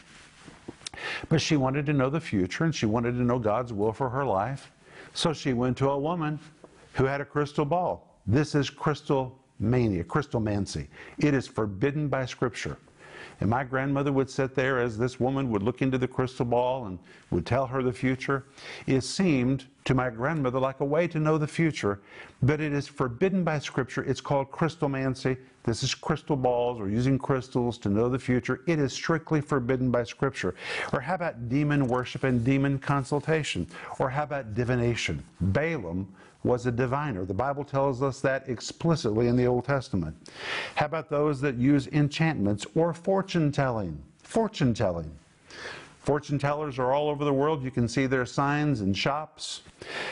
But 1.29 1.41
she 1.41 1.55
wanted 1.57 1.85
to 1.85 1.93
know 1.93 2.09
the 2.09 2.19
future 2.19 2.65
and 2.65 2.75
she 2.75 2.85
wanted 2.85 3.13
to 3.13 3.23
know 3.23 3.39
God's 3.39 3.71
will 3.71 3.93
for 3.93 4.09
her 4.09 4.25
life. 4.25 4.71
So 5.13 5.31
she 5.31 5.53
went 5.53 5.77
to 5.77 5.89
a 5.89 5.97
woman 5.97 6.39
who 6.93 7.05
had 7.05 7.21
a 7.21 7.25
crystal 7.25 7.65
ball. 7.65 8.19
This 8.27 8.55
is 8.55 8.69
crystal 8.69 9.39
mania, 9.59 10.03
crystal 10.03 10.41
crystalmancy. 10.41 10.87
It 11.19 11.33
is 11.33 11.47
forbidden 11.47 12.07
by 12.09 12.25
Scripture. 12.25 12.77
And 13.41 13.49
my 13.49 13.63
grandmother 13.63 14.11
would 14.11 14.29
sit 14.29 14.53
there 14.53 14.79
as 14.79 14.99
this 14.99 15.19
woman 15.19 15.49
would 15.49 15.63
look 15.63 15.81
into 15.81 15.97
the 15.97 16.07
crystal 16.07 16.45
ball 16.45 16.85
and 16.85 16.99
would 17.31 17.45
tell 17.45 17.65
her 17.65 17.81
the 17.81 17.91
future. 17.91 18.45
It 18.85 19.01
seemed 19.01 19.65
to 19.85 19.95
my 19.95 20.11
grandmother 20.11 20.59
like 20.59 20.79
a 20.79 20.85
way 20.85 21.07
to 21.07 21.19
know 21.19 21.39
the 21.39 21.47
future, 21.47 21.99
but 22.43 22.61
it 22.61 22.71
is 22.71 22.87
forbidden 22.87 23.43
by 23.43 23.57
Scripture. 23.57 24.03
It's 24.03 24.21
called 24.21 24.51
crystalmancy. 24.51 25.37
This 25.63 25.81
is 25.81 25.95
crystal 25.95 26.35
balls 26.35 26.79
or 26.79 26.87
using 26.87 27.17
crystals 27.17 27.79
to 27.79 27.89
know 27.89 28.09
the 28.09 28.19
future. 28.19 28.61
It 28.67 28.77
is 28.77 28.93
strictly 28.93 29.41
forbidden 29.41 29.89
by 29.89 30.03
Scripture. 30.03 30.53
Or 30.93 31.01
how 31.01 31.15
about 31.15 31.49
demon 31.49 31.87
worship 31.87 32.23
and 32.23 32.45
demon 32.45 32.77
consultation? 32.77 33.65
Or 33.97 34.11
how 34.11 34.23
about 34.23 34.53
divination? 34.53 35.23
Balaam 35.39 36.07
was 36.43 36.65
a 36.65 36.71
diviner. 36.71 37.25
The 37.25 37.33
Bible 37.33 37.63
tells 37.63 38.01
us 38.01 38.19
that 38.21 38.47
explicitly 38.49 39.27
in 39.27 39.35
the 39.35 39.45
Old 39.45 39.65
Testament. 39.65 40.15
How 40.75 40.87
about 40.87 41.09
those 41.09 41.39
that 41.41 41.55
use 41.55 41.87
enchantments 41.87 42.65
or 42.75 42.93
fortune 42.93 43.51
telling? 43.51 44.01
Fortune 44.23 44.73
telling. 44.73 45.11
Fortune 45.99 46.39
tellers 46.39 46.79
are 46.79 46.93
all 46.93 47.09
over 47.09 47.23
the 47.23 47.33
world. 47.33 47.63
You 47.63 47.69
can 47.69 47.87
see 47.87 48.07
their 48.07 48.25
signs 48.25 48.81
in 48.81 48.93
shops. 48.93 49.61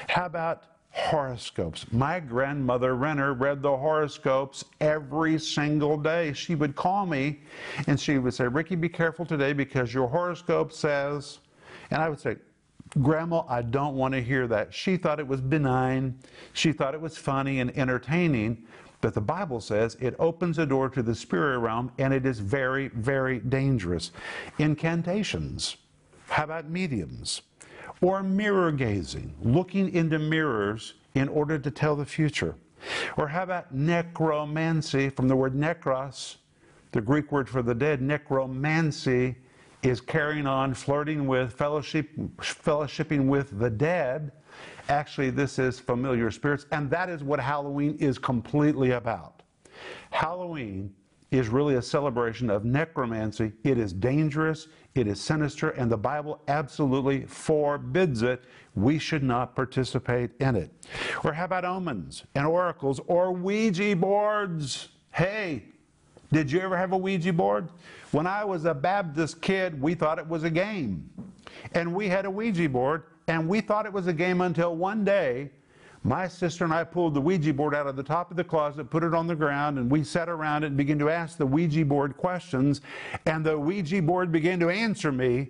How 0.07 0.27
about 0.27 0.63
horoscopes? 0.91 1.91
My 1.91 2.19
grandmother 2.19 2.95
Renner 2.95 3.33
read 3.33 3.63
the 3.63 3.75
horoscopes 3.75 4.65
every 4.81 5.39
single 5.39 5.97
day. 5.97 6.33
She 6.33 6.53
would 6.53 6.75
call 6.75 7.07
me 7.07 7.39
and 7.87 7.99
she 7.99 8.19
would 8.19 8.35
say, 8.35 8.47
Ricky, 8.47 8.75
be 8.75 8.89
careful 8.89 9.25
today 9.25 9.51
because 9.51 9.91
your 9.91 10.07
horoscope 10.07 10.71
says, 10.71 11.39
and 11.89 12.01
I 12.01 12.09
would 12.09 12.19
say, 12.19 12.35
Grandma, 13.01 13.43
I 13.47 13.61
don't 13.61 13.95
want 13.95 14.13
to 14.15 14.21
hear 14.21 14.47
that. 14.47 14.73
She 14.73 14.97
thought 14.97 15.19
it 15.19 15.27
was 15.27 15.41
benign. 15.41 16.17
She 16.53 16.71
thought 16.71 16.93
it 16.93 17.01
was 17.01 17.17
funny 17.17 17.59
and 17.59 17.75
entertaining. 17.77 18.65
But 19.01 19.13
the 19.13 19.21
Bible 19.21 19.61
says 19.61 19.95
it 19.99 20.15
opens 20.19 20.57
a 20.57 20.65
door 20.65 20.89
to 20.89 21.03
the 21.03 21.15
spirit 21.15 21.59
realm 21.59 21.91
and 21.99 22.13
it 22.13 22.25
is 22.25 22.39
very, 22.39 22.89
very 22.89 23.39
dangerous. 23.39 24.11
Incantations. 24.57 25.77
How 26.27 26.43
about 26.43 26.69
mediums? 26.69 27.43
Or 28.01 28.23
mirror 28.23 28.71
gazing, 28.71 29.35
looking 29.41 29.93
into 29.93 30.19
mirrors 30.19 30.95
in 31.15 31.27
order 31.29 31.59
to 31.59 31.71
tell 31.71 31.95
the 31.95 32.05
future. 32.05 32.55
Or 33.17 33.27
how 33.27 33.43
about 33.43 33.73
necromancy 33.73 35.09
from 35.09 35.27
the 35.27 35.35
word 35.35 35.53
necros, 35.53 36.37
the 36.91 37.01
Greek 37.01 37.31
word 37.31 37.49
for 37.49 37.61
the 37.61 37.75
dead, 37.75 38.01
necromancy 38.01 39.35
is 39.81 40.01
carrying 40.01 40.45
on, 40.45 40.73
flirting 40.73 41.27
with, 41.27 41.53
fellowship, 41.53 42.09
fellowshipping 42.37 43.27
with 43.27 43.57
the 43.59 43.69
dead. 43.69 44.31
Actually, 44.89 45.29
this 45.29 45.59
is 45.59 45.79
familiar 45.79 46.31
spirits, 46.31 46.65
and 46.71 46.89
that 46.89 47.09
is 47.09 47.23
what 47.23 47.39
Halloween 47.39 47.95
is 47.99 48.17
completely 48.17 48.91
about. 48.91 49.43
Halloween 50.09 50.93
is 51.31 51.47
really 51.47 51.75
a 51.75 51.81
celebration 51.81 52.49
of 52.49 52.65
necromancy. 52.65 53.51
It 53.63 53.77
is 53.77 53.93
dangerous, 53.93 54.67
it 54.95 55.07
is 55.07 55.21
sinister, 55.21 55.69
and 55.71 55.91
the 55.91 55.97
Bible 55.97 56.41
absolutely 56.47 57.25
forbids 57.25 58.23
it. 58.23 58.43
We 58.75 58.97
should 58.97 59.23
not 59.23 59.55
participate 59.55 60.31
in 60.39 60.55
it. 60.55 60.71
Or 61.23 61.31
how 61.31 61.45
about 61.45 61.65
omens 61.65 62.23
and 62.33 62.47
oracles 62.47 62.99
or 63.05 63.31
Ouija 63.31 63.95
boards? 63.95 64.89
Hey, 65.11 65.65
did 66.31 66.51
you 66.51 66.59
ever 66.59 66.77
have 66.77 66.91
a 66.91 66.97
Ouija 66.97 67.33
board? 67.33 67.69
When 68.11 68.27
I 68.27 68.43
was 68.43 68.65
a 68.65 68.73
Baptist 68.73 69.41
kid, 69.41 69.81
we 69.81 69.93
thought 69.93 70.19
it 70.19 70.27
was 70.27 70.43
a 70.43 70.49
game. 70.49 71.09
And 71.73 71.93
we 71.93 72.07
had 72.07 72.25
a 72.25 72.29
Ouija 72.29 72.69
board, 72.69 73.03
and 73.27 73.47
we 73.47 73.61
thought 73.61 73.85
it 73.85 73.93
was 73.93 74.07
a 74.07 74.13
game 74.13 74.41
until 74.41 74.75
one 74.75 75.03
day 75.03 75.51
my 76.03 76.27
sister 76.27 76.63
and 76.63 76.73
I 76.73 76.85
pulled 76.85 77.13
the 77.13 77.21
Ouija 77.21 77.53
board 77.53 77.75
out 77.75 77.85
of 77.85 77.95
the 77.95 78.03
top 78.03 78.31
of 78.31 78.37
the 78.37 78.43
closet, 78.43 78.89
put 78.89 79.03
it 79.03 79.13
on 79.13 79.27
the 79.27 79.35
ground, 79.35 79.77
and 79.77 79.91
we 79.91 80.03
sat 80.03 80.29
around 80.29 80.63
it 80.63 80.67
and 80.67 80.77
began 80.77 80.97
to 80.99 81.09
ask 81.09 81.37
the 81.37 81.45
Ouija 81.45 81.83
board 81.83 82.15
questions. 82.15 82.81
And 83.25 83.45
the 83.45 83.57
Ouija 83.57 84.01
board 84.01 84.31
began 84.31 84.59
to 84.61 84.69
answer 84.69 85.11
me 85.11 85.49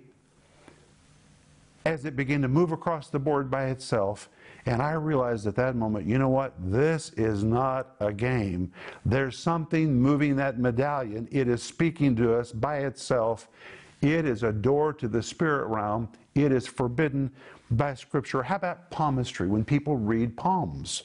as 1.84 2.04
it 2.04 2.16
began 2.16 2.42
to 2.42 2.48
move 2.48 2.72
across 2.72 3.08
the 3.08 3.18
board 3.18 3.50
by 3.50 3.66
itself. 3.66 4.28
And 4.66 4.82
I 4.82 4.92
realized 4.92 5.46
at 5.46 5.56
that 5.56 5.74
moment, 5.74 6.06
you 6.06 6.18
know 6.18 6.28
what? 6.28 6.52
This 6.58 7.10
is 7.16 7.42
not 7.42 7.94
a 8.00 8.12
game. 8.12 8.72
There's 9.04 9.38
something 9.38 9.94
moving 9.94 10.36
that 10.36 10.58
medallion. 10.58 11.28
It 11.30 11.48
is 11.48 11.62
speaking 11.62 12.14
to 12.16 12.34
us 12.34 12.52
by 12.52 12.78
itself. 12.78 13.48
It 14.02 14.26
is 14.26 14.42
a 14.42 14.52
door 14.52 14.92
to 14.94 15.08
the 15.08 15.22
spirit 15.22 15.66
realm. 15.66 16.08
It 16.34 16.52
is 16.52 16.66
forbidden 16.66 17.30
by 17.70 17.94
Scripture. 17.94 18.42
How 18.42 18.56
about 18.56 18.90
palmistry? 18.90 19.46
When 19.46 19.64
people 19.64 19.96
read 19.96 20.36
palms, 20.36 21.04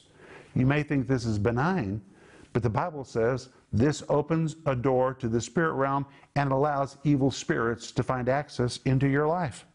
you 0.54 0.66
may 0.66 0.82
think 0.82 1.06
this 1.06 1.24
is 1.24 1.38
benign, 1.38 2.00
but 2.52 2.62
the 2.62 2.70
Bible 2.70 3.04
says 3.04 3.50
this 3.72 4.02
opens 4.08 4.56
a 4.66 4.74
door 4.74 5.12
to 5.14 5.28
the 5.28 5.40
spirit 5.40 5.72
realm 5.72 6.06
and 6.36 6.52
allows 6.52 6.96
evil 7.04 7.30
spirits 7.30 7.92
to 7.92 8.02
find 8.02 8.28
access 8.28 8.78
into 8.84 9.06
your 9.06 9.26
life. 9.26 9.66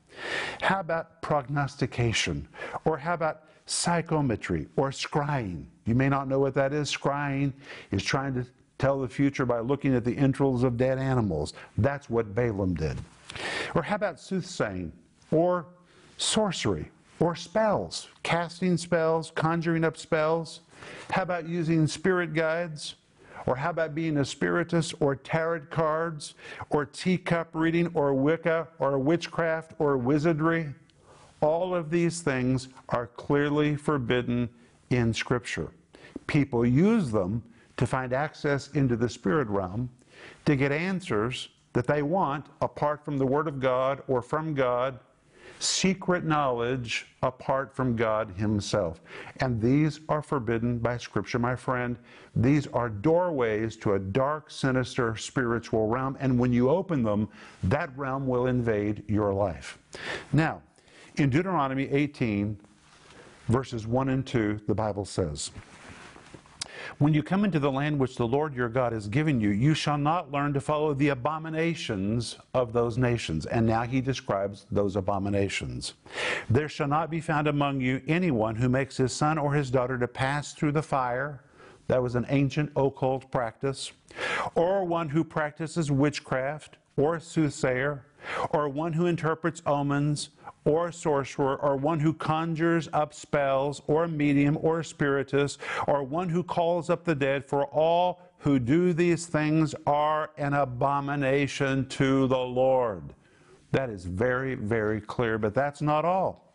How 0.61 0.79
about 0.79 1.21
prognostication? 1.21 2.47
Or 2.85 2.97
how 2.97 3.13
about 3.13 3.43
psychometry 3.71 4.67
or 4.75 4.89
scrying? 4.89 5.65
You 5.85 5.95
may 5.95 6.09
not 6.09 6.27
know 6.27 6.39
what 6.39 6.53
that 6.55 6.73
is. 6.73 6.93
Scrying 6.93 7.53
is 7.91 8.03
trying 8.03 8.33
to 8.35 8.45
tell 8.77 8.99
the 8.99 9.07
future 9.07 9.45
by 9.45 9.59
looking 9.59 9.95
at 9.95 10.03
the 10.03 10.17
entrails 10.17 10.63
of 10.63 10.77
dead 10.77 10.97
animals. 10.97 11.53
That's 11.77 12.09
what 12.09 12.35
Balaam 12.35 12.73
did. 12.73 12.97
Or 13.73 13.81
how 13.81 13.95
about 13.95 14.19
soothsaying 14.19 14.91
or 15.31 15.65
sorcery 16.17 16.91
or 17.19 17.35
spells? 17.35 18.09
Casting 18.23 18.77
spells, 18.77 19.31
conjuring 19.35 19.83
up 19.83 19.97
spells. 19.97 20.61
How 21.09 21.23
about 21.23 21.47
using 21.47 21.87
spirit 21.87 22.33
guides? 22.33 22.95
Or 23.47 23.55
how 23.55 23.71
about 23.71 23.95
being 23.95 24.17
a 24.17 24.25
spiritist 24.25 24.93
or 24.99 25.15
tarot 25.15 25.61
cards 25.71 26.35
or 26.69 26.85
teacup 26.85 27.49
reading 27.53 27.89
or 27.93 28.13
Wicca 28.13 28.67
or 28.79 28.99
witchcraft 28.99 29.73
or 29.79 29.97
wizardry? 29.97 30.73
All 31.41 31.73
of 31.75 31.89
these 31.89 32.21
things 32.21 32.69
are 32.89 33.07
clearly 33.07 33.75
forbidden 33.75 34.49
in 34.89 35.13
Scripture. 35.13 35.71
People 36.27 36.65
use 36.65 37.11
them 37.11 37.43
to 37.77 37.87
find 37.87 38.13
access 38.13 38.69
into 38.69 38.95
the 38.95 39.09
spirit 39.09 39.47
realm 39.47 39.89
to 40.45 40.55
get 40.55 40.71
answers 40.71 41.49
that 41.73 41.87
they 41.87 42.03
want 42.03 42.45
apart 42.61 43.03
from 43.03 43.17
the 43.17 43.25
Word 43.25 43.47
of 43.47 43.59
God 43.59 44.03
or 44.07 44.21
from 44.21 44.53
God 44.53 44.99
secret 45.59 46.23
knowledge 46.23 47.07
apart 47.23 47.73
from 47.75 47.95
God 47.95 48.33
Himself. 48.35 49.01
And 49.39 49.61
these 49.61 49.99
are 50.09 50.21
forbidden 50.21 50.79
by 50.79 50.97
Scripture, 50.97 51.39
my 51.39 51.55
friend. 51.55 51.97
These 52.35 52.67
are 52.67 52.89
doorways 52.89 53.75
to 53.77 53.93
a 53.93 53.99
dark, 53.99 54.49
sinister 54.49 55.15
spiritual 55.15 55.87
realm. 55.87 56.17
And 56.19 56.37
when 56.39 56.51
you 56.51 56.69
open 56.69 57.03
them, 57.03 57.29
that 57.63 57.95
realm 57.97 58.27
will 58.27 58.47
invade 58.47 59.03
your 59.07 59.33
life. 59.33 59.77
Now, 60.33 60.61
in 61.17 61.29
Deuteronomy 61.29 61.89
18, 61.89 62.57
verses 63.47 63.85
1 63.85 64.09
and 64.09 64.25
2, 64.25 64.61
the 64.67 64.75
Bible 64.75 65.05
says, 65.05 65.51
When 66.99 67.13
you 67.13 67.21
come 67.21 67.43
into 67.43 67.59
the 67.59 67.71
land 67.71 67.99
which 67.99 68.15
the 68.15 68.27
Lord 68.27 68.55
your 68.55 68.69
God 68.69 68.93
has 68.93 69.07
given 69.07 69.41
you, 69.41 69.49
you 69.49 69.73
shall 69.73 69.97
not 69.97 70.31
learn 70.31 70.53
to 70.53 70.61
follow 70.61 70.93
the 70.93 71.09
abominations 71.09 72.37
of 72.53 72.71
those 72.71 72.97
nations. 72.97 73.45
And 73.45 73.67
now 73.67 73.83
he 73.83 73.99
describes 73.99 74.65
those 74.71 74.95
abominations. 74.95 75.95
There 76.49 76.69
shall 76.69 76.87
not 76.87 77.09
be 77.09 77.19
found 77.19 77.47
among 77.47 77.81
you 77.81 78.01
anyone 78.07 78.55
who 78.55 78.69
makes 78.69 78.97
his 78.97 79.11
son 79.11 79.37
or 79.37 79.53
his 79.53 79.69
daughter 79.69 79.97
to 79.97 80.07
pass 80.07 80.53
through 80.53 80.71
the 80.71 80.81
fire. 80.81 81.43
That 81.87 82.01
was 82.01 82.15
an 82.15 82.25
ancient 82.29 82.71
occult 82.77 83.29
practice. 83.31 83.91
Or 84.55 84.85
one 84.85 85.09
who 85.09 85.25
practices 85.25 85.91
witchcraft, 85.91 86.77
or 86.95 87.15
a 87.15 87.21
soothsayer, 87.21 88.05
or 88.51 88.69
one 88.69 88.93
who 88.93 89.05
interprets 89.05 89.61
omens 89.65 90.29
or 90.63 90.89
a 90.89 90.93
sorcerer, 90.93 91.55
or 91.57 91.75
one 91.75 91.99
who 91.99 92.13
conjures 92.13 92.87
up 92.93 93.13
spells, 93.13 93.81
or 93.87 94.03
a 94.03 94.07
medium, 94.07 94.57
or 94.61 94.81
a 94.81 94.85
spiritist, 94.85 95.59
or 95.87 96.03
one 96.03 96.29
who 96.29 96.43
calls 96.43 96.89
up 96.89 97.03
the 97.03 97.15
dead, 97.15 97.43
for 97.43 97.65
all 97.65 98.21
who 98.37 98.59
do 98.59 98.93
these 98.93 99.25
things 99.25 99.73
are 99.87 100.31
an 100.37 100.53
abomination 100.53 101.87
to 101.87 102.27
the 102.27 102.37
Lord. 102.37 103.13
That 103.71 103.89
is 103.89 104.05
very, 104.05 104.55
very 104.55 105.01
clear, 105.01 105.37
but 105.37 105.53
that's 105.53 105.81
not 105.81 106.05
all. 106.05 106.53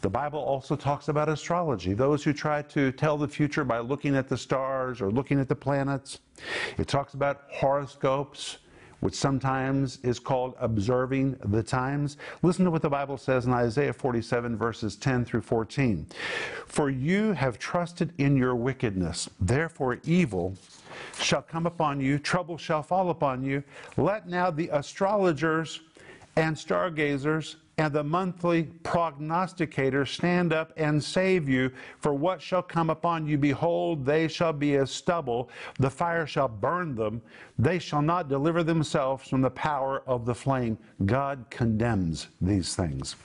The 0.00 0.08
Bible 0.08 0.38
also 0.38 0.76
talks 0.76 1.08
about 1.08 1.28
astrology, 1.28 1.92
those 1.92 2.24
who 2.24 2.32
try 2.32 2.62
to 2.62 2.90
tell 2.92 3.18
the 3.18 3.28
future 3.28 3.64
by 3.64 3.78
looking 3.80 4.16
at 4.16 4.28
the 4.28 4.36
stars 4.36 5.00
or 5.00 5.10
looking 5.10 5.38
at 5.38 5.48
the 5.48 5.54
planets. 5.54 6.20
It 6.78 6.88
talks 6.88 7.14
about 7.14 7.42
horoscopes, 7.50 8.58
which 9.02 9.14
sometimes 9.14 9.98
is 10.04 10.20
called 10.20 10.54
observing 10.60 11.36
the 11.44 11.62
times. 11.62 12.16
Listen 12.42 12.64
to 12.64 12.70
what 12.70 12.82
the 12.82 12.88
Bible 12.88 13.18
says 13.18 13.46
in 13.46 13.52
Isaiah 13.52 13.92
47, 13.92 14.56
verses 14.56 14.94
10 14.94 15.24
through 15.24 15.40
14. 15.40 16.06
For 16.66 16.88
you 16.88 17.32
have 17.32 17.58
trusted 17.58 18.12
in 18.18 18.36
your 18.36 18.54
wickedness, 18.54 19.28
therefore 19.40 19.98
evil 20.04 20.54
shall 21.18 21.42
come 21.42 21.66
upon 21.66 22.00
you, 22.00 22.16
trouble 22.20 22.56
shall 22.56 22.84
fall 22.84 23.10
upon 23.10 23.42
you. 23.42 23.64
Let 23.96 24.28
now 24.28 24.52
the 24.52 24.68
astrologers 24.68 25.80
and 26.36 26.56
stargazers 26.56 27.56
and 27.78 27.92
the 27.92 28.04
monthly 28.04 28.64
prognosticator 28.82 30.04
stand 30.04 30.52
up 30.52 30.72
and 30.76 31.02
save 31.02 31.48
you. 31.48 31.70
For 31.98 32.12
what 32.12 32.42
shall 32.42 32.62
come 32.62 32.90
upon 32.90 33.26
you? 33.26 33.38
Behold, 33.38 34.04
they 34.04 34.28
shall 34.28 34.52
be 34.52 34.76
as 34.76 34.90
stubble. 34.90 35.48
The 35.78 35.90
fire 35.90 36.26
shall 36.26 36.48
burn 36.48 36.94
them. 36.94 37.22
They 37.58 37.78
shall 37.78 38.02
not 38.02 38.28
deliver 38.28 38.62
themselves 38.62 39.28
from 39.28 39.40
the 39.40 39.50
power 39.50 40.02
of 40.06 40.26
the 40.26 40.34
flame. 40.34 40.76
God 41.06 41.46
condemns 41.50 42.28
these 42.40 42.76
things. 42.76 43.16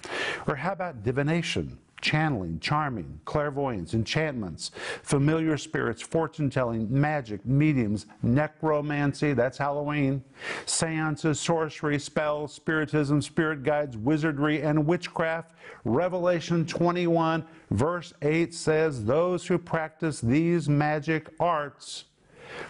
Or 0.47 0.55
how 0.55 0.71
about 0.71 1.03
divination? 1.03 1.77
Channeling, 2.01 2.59
charming, 2.59 3.19
clairvoyance, 3.25 3.93
enchantments, 3.93 4.71
familiar 5.03 5.57
spirits, 5.57 6.01
fortune 6.01 6.49
telling, 6.49 6.87
magic, 6.89 7.45
mediums, 7.45 8.05
necromancy, 8.21 9.33
that's 9.33 9.57
Halloween, 9.57 10.23
seances, 10.65 11.39
sorcery, 11.39 11.99
spells, 11.99 12.53
spiritism, 12.53 13.21
spirit 13.21 13.63
guides, 13.63 13.97
wizardry, 13.97 14.61
and 14.61 14.85
witchcraft. 14.85 15.53
Revelation 15.85 16.65
21, 16.65 17.45
verse 17.71 18.13
8 18.21 18.53
says, 18.53 19.05
Those 19.05 19.47
who 19.47 19.57
practice 19.57 20.21
these 20.21 20.69
magic 20.69 21.29
arts, 21.39 22.05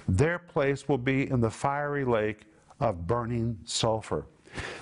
their 0.08 0.40
place 0.40 0.88
will 0.88 0.98
be 0.98 1.30
in 1.30 1.42
the 1.42 1.52
fiery 1.52 2.06
lake 2.06 2.46
of 2.80 3.08
burning 3.08 3.58
sulfur. 3.66 4.26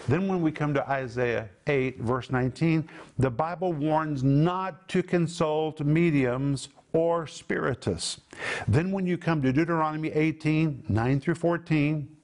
Then, 0.07 0.27
when 0.27 0.41
we 0.41 0.51
come 0.51 0.73
to 0.73 0.89
Isaiah 0.89 1.49
8, 1.67 1.99
verse 1.99 2.29
19, 2.29 2.87
the 3.17 3.29
Bible 3.29 3.73
warns 3.73 4.23
not 4.23 4.87
to 4.89 5.01
consult 5.01 5.81
mediums 5.81 6.69
or 6.93 7.27
spiritists. 7.27 8.21
Then, 8.67 8.91
when 8.91 9.05
you 9.07 9.17
come 9.17 9.41
to 9.41 9.51
Deuteronomy 9.51 10.11
18, 10.11 10.85
9 10.87 11.19
through 11.19 11.35
14, 11.35 12.15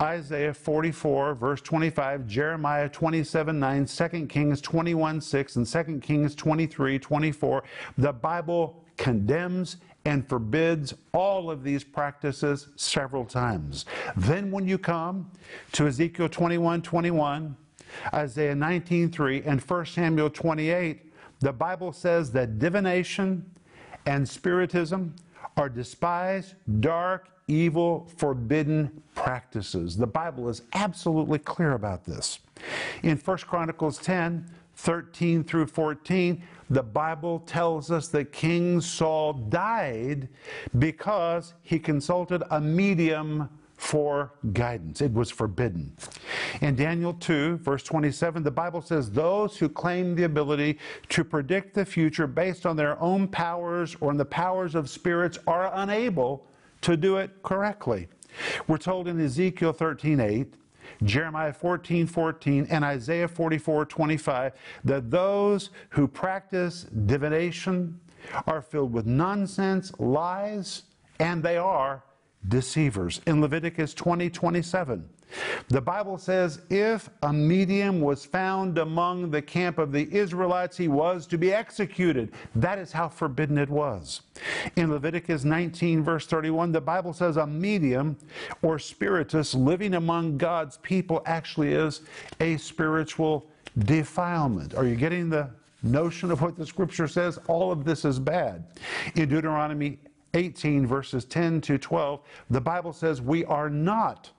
Isaiah 0.00 0.54
44, 0.54 1.34
verse 1.34 1.60
25, 1.60 2.26
Jeremiah 2.26 2.88
27, 2.88 3.58
9, 3.58 3.86
2 3.86 4.26
Kings 4.26 4.60
21, 4.60 5.20
6, 5.20 5.56
and 5.56 5.66
2 5.66 6.00
Kings 6.00 6.34
23, 6.34 6.98
24, 6.98 7.64
the 7.98 8.12
Bible 8.12 8.84
condemns 8.96 9.76
and 10.08 10.26
forbids 10.26 10.94
all 11.12 11.50
of 11.50 11.62
these 11.62 11.84
practices 11.84 12.68
several 12.76 13.26
times. 13.26 13.84
Then, 14.16 14.50
when 14.50 14.66
you 14.66 14.78
come 14.78 15.30
to 15.72 15.86
Ezekiel 15.86 16.30
21 16.30 16.80
21, 16.80 17.54
Isaiah 18.14 18.54
19 18.54 19.10
3, 19.10 19.42
and 19.42 19.60
1 19.60 19.86
Samuel 19.86 20.30
28, 20.30 21.12
the 21.40 21.52
Bible 21.52 21.92
says 21.92 22.32
that 22.32 22.58
divination 22.58 23.44
and 24.06 24.26
spiritism 24.26 25.14
are 25.58 25.68
despised, 25.68 26.54
dark, 26.80 27.28
evil, 27.46 28.10
forbidden 28.16 29.02
practices. 29.14 29.98
The 29.98 30.06
Bible 30.06 30.48
is 30.48 30.62
absolutely 30.72 31.38
clear 31.38 31.72
about 31.72 32.06
this. 32.06 32.38
In 33.02 33.18
1 33.18 33.36
Chronicles 33.38 33.98
10, 33.98 34.50
13 34.74 35.44
through 35.44 35.66
14, 35.66 36.42
the 36.70 36.82
Bible 36.82 37.40
tells 37.40 37.90
us 37.90 38.08
that 38.08 38.32
King 38.32 38.80
Saul 38.80 39.32
died 39.32 40.28
because 40.78 41.54
he 41.62 41.78
consulted 41.78 42.42
a 42.50 42.60
medium 42.60 43.48
for 43.76 44.32
guidance. 44.52 45.00
It 45.00 45.12
was 45.12 45.30
forbidden. 45.30 45.96
In 46.60 46.74
Daniel 46.74 47.14
2, 47.14 47.58
verse 47.58 47.84
27, 47.84 48.42
the 48.42 48.50
Bible 48.50 48.82
says, 48.82 49.10
Those 49.10 49.56
who 49.56 49.68
claim 49.68 50.16
the 50.16 50.24
ability 50.24 50.78
to 51.10 51.24
predict 51.24 51.74
the 51.74 51.84
future 51.84 52.26
based 52.26 52.66
on 52.66 52.76
their 52.76 53.00
own 53.00 53.28
powers 53.28 53.96
or 54.00 54.10
on 54.10 54.16
the 54.16 54.24
powers 54.24 54.74
of 54.74 54.90
spirits 54.90 55.38
are 55.46 55.70
unable 55.74 56.44
to 56.82 56.96
do 56.96 57.18
it 57.18 57.42
correctly. 57.42 58.08
We're 58.66 58.78
told 58.78 59.08
in 59.08 59.20
Ezekiel 59.20 59.72
13, 59.72 60.20
8, 60.20 60.54
Jeremiah 61.02 61.52
14, 61.52 62.06
14, 62.06 62.66
and 62.70 62.84
Isaiah 62.84 63.28
44, 63.28 63.84
25, 63.86 64.52
that 64.84 65.10
those 65.10 65.70
who 65.90 66.08
practice 66.08 66.84
divination 67.06 68.00
are 68.46 68.62
filled 68.62 68.92
with 68.92 69.06
nonsense, 69.06 69.92
lies, 69.98 70.82
and 71.20 71.42
they 71.42 71.56
are 71.56 72.02
deceivers. 72.48 73.20
In 73.26 73.40
Leviticus 73.40 73.94
20, 73.94 74.30
27, 74.30 75.08
the 75.68 75.80
Bible 75.80 76.16
says, 76.16 76.62
if 76.70 77.10
a 77.22 77.32
medium 77.32 78.00
was 78.00 78.24
found 78.24 78.78
among 78.78 79.30
the 79.30 79.42
camp 79.42 79.78
of 79.78 79.92
the 79.92 80.10
Israelites, 80.14 80.76
he 80.76 80.88
was 80.88 81.26
to 81.26 81.36
be 81.36 81.52
executed. 81.52 82.32
That 82.54 82.78
is 82.78 82.92
how 82.92 83.08
forbidden 83.08 83.58
it 83.58 83.68
was. 83.68 84.22
In 84.76 84.90
Leviticus 84.90 85.44
19, 85.44 86.02
verse 86.02 86.26
31, 86.26 86.72
the 86.72 86.80
Bible 86.80 87.12
says 87.12 87.36
a 87.36 87.46
medium 87.46 88.16
or 88.62 88.78
spiritist 88.78 89.54
living 89.54 89.94
among 89.94 90.38
God's 90.38 90.78
people 90.78 91.22
actually 91.26 91.74
is 91.74 92.00
a 92.40 92.56
spiritual 92.56 93.46
defilement. 93.78 94.74
Are 94.74 94.86
you 94.86 94.96
getting 94.96 95.28
the 95.28 95.50
notion 95.82 96.30
of 96.30 96.40
what 96.40 96.56
the 96.56 96.66
scripture 96.66 97.06
says? 97.06 97.38
All 97.48 97.70
of 97.70 97.84
this 97.84 98.04
is 98.04 98.18
bad. 98.18 98.64
In 99.14 99.28
Deuteronomy 99.28 99.98
18, 100.34 100.86
verses 100.86 101.24
10 101.24 101.60
to 101.62 101.78
12, 101.78 102.20
the 102.50 102.60
Bible 102.60 102.92
says 102.92 103.20
we 103.20 103.44
are 103.46 103.70
not 103.70 104.30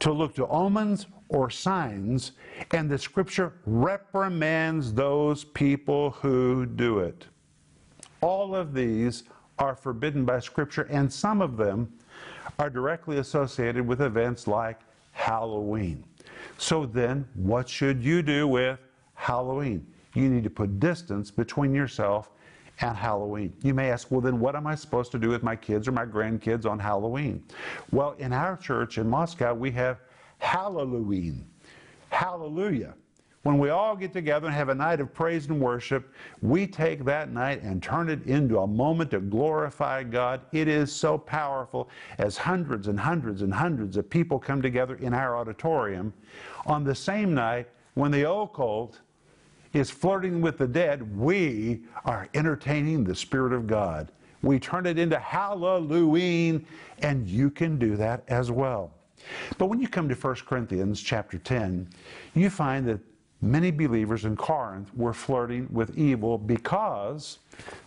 to 0.00 0.12
look 0.12 0.34
to 0.34 0.46
omens 0.48 1.06
or 1.28 1.48
signs, 1.48 2.32
and 2.72 2.90
the 2.90 2.98
scripture 2.98 3.52
reprimands 3.64 4.92
those 4.92 5.44
people 5.44 6.10
who 6.10 6.66
do 6.66 6.98
it. 6.98 7.26
All 8.20 8.54
of 8.54 8.74
these 8.74 9.24
are 9.58 9.74
forbidden 9.74 10.24
by 10.24 10.40
scripture, 10.40 10.88
and 10.90 11.10
some 11.10 11.40
of 11.40 11.56
them 11.56 11.92
are 12.58 12.68
directly 12.70 13.18
associated 13.18 13.86
with 13.86 14.00
events 14.00 14.46
like 14.46 14.80
Halloween. 15.12 16.04
So 16.58 16.84
then, 16.86 17.26
what 17.34 17.68
should 17.68 18.02
you 18.02 18.22
do 18.22 18.48
with 18.48 18.78
Halloween? 19.14 19.86
You 20.14 20.28
need 20.28 20.44
to 20.44 20.50
put 20.50 20.80
distance 20.80 21.30
between 21.30 21.74
yourself 21.74 22.30
and 22.80 22.96
Halloween. 22.96 23.52
You 23.62 23.74
may 23.74 23.90
ask, 23.90 24.10
well, 24.10 24.20
then 24.20 24.40
what 24.40 24.56
am 24.56 24.66
I 24.66 24.74
supposed 24.74 25.12
to 25.12 25.18
do 25.18 25.28
with 25.28 25.42
my 25.42 25.56
kids 25.56 25.86
or 25.86 25.92
my 25.92 26.06
grandkids 26.06 26.66
on 26.66 26.78
Halloween? 26.78 27.42
Well, 27.92 28.12
in 28.18 28.32
our 28.32 28.56
church 28.56 28.98
in 28.98 29.08
Moscow, 29.08 29.54
we 29.54 29.70
have 29.72 29.98
Halloween. 30.38 31.46
Hallelujah. 32.10 32.94
When 33.42 33.58
we 33.58 33.70
all 33.70 33.96
get 33.96 34.12
together 34.12 34.48
and 34.48 34.54
have 34.54 34.68
a 34.68 34.74
night 34.74 35.00
of 35.00 35.14
praise 35.14 35.46
and 35.46 35.60
worship, 35.60 36.12
we 36.42 36.66
take 36.66 37.06
that 37.06 37.32
night 37.32 37.62
and 37.62 37.82
turn 37.82 38.10
it 38.10 38.22
into 38.26 38.58
a 38.58 38.66
moment 38.66 39.10
to 39.12 39.20
glorify 39.20 40.02
God. 40.02 40.42
It 40.52 40.68
is 40.68 40.94
so 40.94 41.16
powerful 41.16 41.88
as 42.18 42.36
hundreds 42.36 42.88
and 42.88 43.00
hundreds 43.00 43.40
and 43.40 43.52
hundreds 43.52 43.96
of 43.96 44.10
people 44.10 44.38
come 44.38 44.60
together 44.60 44.96
in 44.96 45.14
our 45.14 45.38
auditorium 45.38 46.12
on 46.66 46.84
the 46.84 46.94
same 46.94 47.32
night 47.32 47.68
when 47.94 48.10
the 48.10 48.30
occult 48.30 49.00
is 49.72 49.90
flirting 49.90 50.40
with 50.40 50.58
the 50.58 50.66
dead, 50.66 51.16
we 51.16 51.82
are 52.04 52.28
entertaining 52.34 53.04
the 53.04 53.14
Spirit 53.14 53.52
of 53.52 53.66
God. 53.66 54.10
We 54.42 54.58
turn 54.58 54.86
it 54.86 54.98
into 54.98 55.18
Halloween, 55.18 56.66
and 57.00 57.28
you 57.28 57.50
can 57.50 57.78
do 57.78 57.96
that 57.96 58.24
as 58.28 58.50
well. 58.50 58.92
But 59.58 59.66
when 59.66 59.80
you 59.80 59.88
come 59.88 60.08
to 60.08 60.14
1 60.14 60.34
Corinthians 60.46 61.00
chapter 61.00 61.38
10, 61.38 61.88
you 62.34 62.48
find 62.48 62.88
that 62.88 63.00
many 63.42 63.70
believers 63.70 64.24
in 64.24 64.36
Corinth 64.36 64.90
were 64.94 65.12
flirting 65.12 65.68
with 65.70 65.96
evil 65.96 66.38
because 66.38 67.38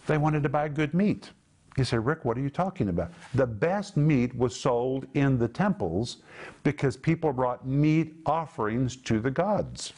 they 0.05 0.17
wanted 0.17 0.43
to 0.43 0.49
buy 0.49 0.67
good 0.67 0.93
meat. 0.93 1.31
You 1.75 1.83
say, 1.83 1.97
Rick, 1.97 2.23
what 2.23 2.37
are 2.37 2.41
you 2.41 2.51
talking 2.51 2.89
about? 2.89 3.11
The 3.33 3.47
best 3.47 3.97
meat 3.97 4.35
was 4.35 4.55
sold 4.55 5.07
in 5.15 5.39
the 5.39 5.47
temples 5.47 6.17
because 6.61 6.95
people 6.95 7.33
brought 7.33 7.65
meat 7.65 8.13
offerings 8.27 8.95
to 8.97 9.19
the 9.19 9.31
gods. 9.31 9.93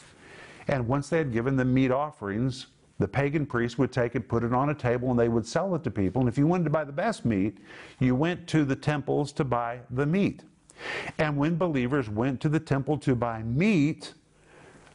And 0.68 0.86
once 0.86 1.08
they 1.08 1.18
had 1.18 1.32
given 1.32 1.56
the 1.56 1.64
meat 1.64 1.90
offerings, 1.90 2.66
the 2.98 3.06
pagan 3.06 3.46
priests 3.46 3.78
would 3.78 3.92
take 3.92 4.14
it, 4.14 4.28
put 4.28 4.42
it 4.42 4.52
on 4.52 4.70
a 4.70 4.74
table, 4.74 5.10
and 5.10 5.18
they 5.18 5.28
would 5.28 5.46
sell 5.46 5.74
it 5.74 5.84
to 5.84 5.90
people. 5.90 6.20
And 6.20 6.28
if 6.28 6.38
you 6.38 6.46
wanted 6.46 6.64
to 6.64 6.70
buy 6.70 6.84
the 6.84 6.92
best 6.92 7.24
meat, 7.24 7.58
you 8.00 8.14
went 8.14 8.46
to 8.48 8.64
the 8.64 8.76
temples 8.76 9.32
to 9.32 9.44
buy 9.44 9.80
the 9.90 10.06
meat. 10.06 10.42
And 11.18 11.36
when 11.36 11.56
believers 11.56 12.08
went 12.08 12.40
to 12.42 12.48
the 12.48 12.60
temple 12.60 12.98
to 12.98 13.14
buy 13.14 13.42
meat, 13.42 14.14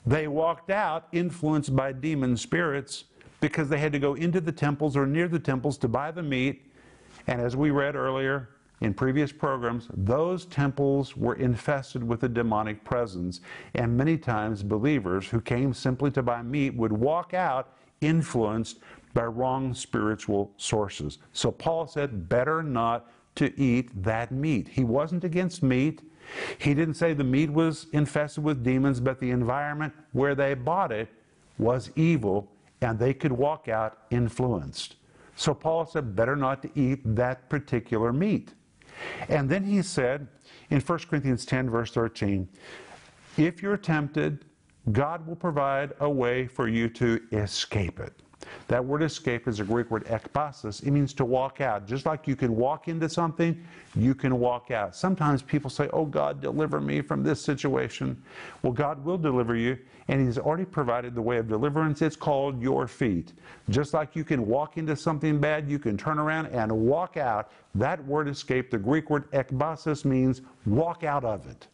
they 0.05 0.27
walked 0.27 0.71
out 0.71 1.07
influenced 1.11 1.75
by 1.75 1.91
demon 1.91 2.37
spirits 2.37 3.05
because 3.39 3.69
they 3.69 3.77
had 3.77 3.91
to 3.91 3.99
go 3.99 4.15
into 4.15 4.41
the 4.41 4.51
temples 4.51 4.95
or 4.97 5.05
near 5.05 5.27
the 5.27 5.39
temples 5.39 5.77
to 5.79 5.87
buy 5.87 6.11
the 6.11 6.23
meat 6.23 6.65
and 7.27 7.41
as 7.41 7.55
we 7.55 7.71
read 7.71 7.95
earlier 7.95 8.49
in 8.81 8.95
previous 8.95 9.31
programs, 9.31 9.87
those 9.93 10.45
temples 10.45 11.15
were 11.15 11.35
infested 11.35 12.03
with 12.03 12.23
a 12.23 12.29
demonic 12.29 12.83
presence. 12.83 13.41
And 13.75 13.95
many 13.95 14.17
times, 14.17 14.63
believers 14.63 15.27
who 15.27 15.39
came 15.39 15.73
simply 15.73 16.09
to 16.11 16.23
buy 16.23 16.41
meat 16.41 16.73
would 16.75 16.91
walk 16.91 17.33
out 17.35 17.75
influenced 18.01 18.79
by 19.13 19.25
wrong 19.25 19.73
spiritual 19.75 20.51
sources. 20.57 21.19
So 21.31 21.51
Paul 21.51 21.85
said, 21.85 22.27
better 22.27 22.63
not 22.63 23.11
to 23.35 23.57
eat 23.59 23.89
that 24.03 24.31
meat. 24.31 24.67
He 24.67 24.83
wasn't 24.83 25.23
against 25.23 25.61
meat. 25.61 26.01
He 26.57 26.73
didn't 26.73 26.95
say 26.95 27.13
the 27.13 27.23
meat 27.23 27.51
was 27.51 27.85
infested 27.93 28.43
with 28.43 28.63
demons, 28.63 28.99
but 28.99 29.19
the 29.19 29.29
environment 29.29 29.93
where 30.13 30.33
they 30.33 30.55
bought 30.55 30.91
it 30.91 31.09
was 31.59 31.91
evil, 31.95 32.51
and 32.81 32.97
they 32.97 33.13
could 33.13 33.31
walk 33.31 33.67
out 33.67 33.99
influenced. 34.09 34.95
So 35.35 35.53
Paul 35.53 35.85
said, 35.85 36.15
better 36.15 36.35
not 36.35 36.63
to 36.63 36.69
eat 36.73 37.01
that 37.15 37.47
particular 37.47 38.11
meat. 38.11 38.53
And 39.29 39.49
then 39.49 39.63
he 39.63 39.81
said 39.81 40.27
in 40.69 40.79
1 40.79 40.99
Corinthians 41.09 41.45
10, 41.45 41.69
verse 41.69 41.91
13, 41.91 42.47
if 43.37 43.61
you're 43.61 43.77
tempted, 43.77 44.45
God 44.91 45.25
will 45.27 45.35
provide 45.35 45.93
a 45.99 46.09
way 46.09 46.47
for 46.47 46.67
you 46.67 46.89
to 46.89 47.21
escape 47.31 47.99
it. 47.99 48.13
That 48.67 48.83
word 48.83 49.03
escape 49.03 49.47
is 49.47 49.59
a 49.59 49.63
Greek 49.63 49.91
word 49.91 50.05
ekbasis. 50.05 50.83
It 50.83 50.91
means 50.91 51.13
to 51.15 51.25
walk 51.25 51.61
out. 51.61 51.87
Just 51.87 52.05
like 52.05 52.27
you 52.27 52.35
can 52.35 52.55
walk 52.55 52.87
into 52.87 53.09
something, 53.09 53.63
you 53.95 54.15
can 54.15 54.39
walk 54.39 54.71
out. 54.71 54.95
Sometimes 54.95 55.41
people 55.41 55.69
say, 55.69 55.89
Oh, 55.93 56.05
God, 56.05 56.41
deliver 56.41 56.79
me 56.79 57.01
from 57.01 57.23
this 57.23 57.41
situation. 57.41 58.21
Well, 58.61 58.73
God 58.73 59.03
will 59.03 59.17
deliver 59.17 59.55
you, 59.55 59.77
and 60.07 60.25
He's 60.25 60.37
already 60.37 60.65
provided 60.65 61.15
the 61.15 61.21
way 61.21 61.37
of 61.37 61.47
deliverance. 61.47 62.01
It's 62.01 62.15
called 62.15 62.61
your 62.61 62.87
feet. 62.87 63.33
Just 63.69 63.93
like 63.93 64.15
you 64.15 64.23
can 64.23 64.47
walk 64.47 64.77
into 64.77 64.95
something 64.95 65.39
bad, 65.39 65.69
you 65.69 65.79
can 65.79 65.97
turn 65.97 66.19
around 66.19 66.47
and 66.47 66.71
walk 66.71 67.17
out. 67.17 67.51
That 67.75 68.03
word 68.05 68.27
escape, 68.27 68.71
the 68.71 68.77
Greek 68.77 69.09
word 69.09 69.29
ekbasis, 69.31 70.05
means 70.05 70.41
walk 70.65 71.03
out 71.03 71.23
of 71.23 71.47
it 71.47 71.67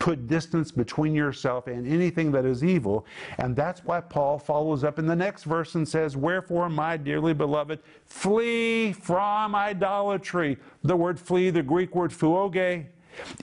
put 0.00 0.26
distance 0.26 0.72
between 0.72 1.14
yourself 1.14 1.68
and 1.68 1.86
anything 1.86 2.32
that 2.32 2.44
is 2.44 2.64
evil. 2.64 3.06
And 3.38 3.54
that's 3.54 3.84
why 3.84 4.00
Paul 4.00 4.38
follows 4.38 4.82
up 4.82 4.98
in 4.98 5.06
the 5.06 5.14
next 5.14 5.44
verse 5.44 5.76
and 5.76 5.86
says, 5.86 6.16
Wherefore, 6.16 6.68
my 6.68 6.96
dearly 6.96 7.34
beloved, 7.34 7.78
flee 8.06 8.92
from 8.92 9.54
idolatry. 9.54 10.56
The 10.82 10.96
word 10.96 11.20
flee, 11.20 11.50
the 11.50 11.62
Greek 11.62 11.94
word 11.94 12.10
pheuge, 12.10 12.86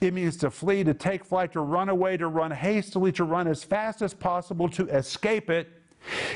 it 0.02 0.13
means 0.13 0.36
to 0.38 0.50
flee, 0.50 0.84
to 0.84 0.93
take 0.93 1.24
flight, 1.24 1.54
to 1.54 1.62
run 1.62 1.89
away, 1.89 2.17
to 2.17 2.28
run 2.28 2.52
hastily, 2.52 3.12
to 3.13 3.24
run 3.24 3.48
as 3.48 3.63
fast 3.63 4.02
as 4.02 4.13
possible, 4.13 4.67
to 4.70 4.88
escape 4.88 5.50
it. 5.50 5.70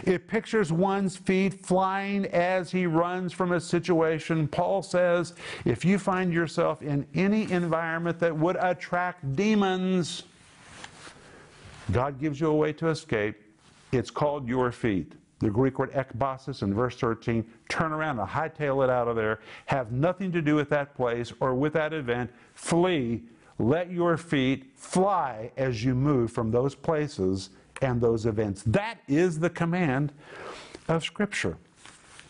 It 0.03 0.27
pictures 0.27 0.71
one's 0.71 1.15
feet 1.15 1.53
flying 1.53 2.25
as 2.27 2.71
he 2.71 2.85
runs 2.85 3.31
from 3.31 3.51
a 3.51 3.59
situation. 3.59 4.47
Paul 4.47 4.81
says 4.81 5.33
if 5.65 5.85
you 5.85 5.97
find 5.97 6.33
yourself 6.33 6.81
in 6.81 7.05
any 7.13 7.51
environment 7.51 8.19
that 8.19 8.35
would 8.35 8.57
attract 8.57 9.35
demons, 9.35 10.23
God 11.91 12.19
gives 12.19 12.39
you 12.39 12.47
a 12.47 12.55
way 12.55 12.73
to 12.73 12.87
escape. 12.89 13.41
It's 13.91 14.11
called 14.11 14.47
your 14.47 14.71
feet. 14.71 15.13
The 15.39 15.49
Greek 15.49 15.79
word 15.79 15.91
ekbasis 15.93 16.61
in 16.61 16.73
verse 16.73 16.95
13, 16.97 17.43
turn 17.67 17.91
around 17.91 18.19
and 18.19 18.29
hightail 18.29 18.83
it 18.83 18.89
out 18.91 19.07
of 19.07 19.15
there. 19.15 19.39
Have 19.65 19.91
nothing 19.91 20.31
to 20.33 20.41
do 20.41 20.55
with 20.55 20.69
that 20.69 20.95
place 20.95 21.33
or 21.39 21.55
with 21.55 21.73
that 21.73 21.93
event. 21.93 22.31
Flee. 22.53 23.23
Let 23.57 23.91
your 23.91 24.17
feet 24.17 24.71
fly 24.75 25.51
as 25.57 25.83
you 25.83 25.93
move 25.93 26.31
from 26.31 26.51
those 26.51 26.73
places 26.73 27.49
and 27.81 27.99
those 28.01 28.25
events. 28.25 28.63
That 28.65 28.99
is 29.07 29.39
the 29.39 29.49
command 29.49 30.13
of 30.87 31.03
Scripture. 31.03 31.57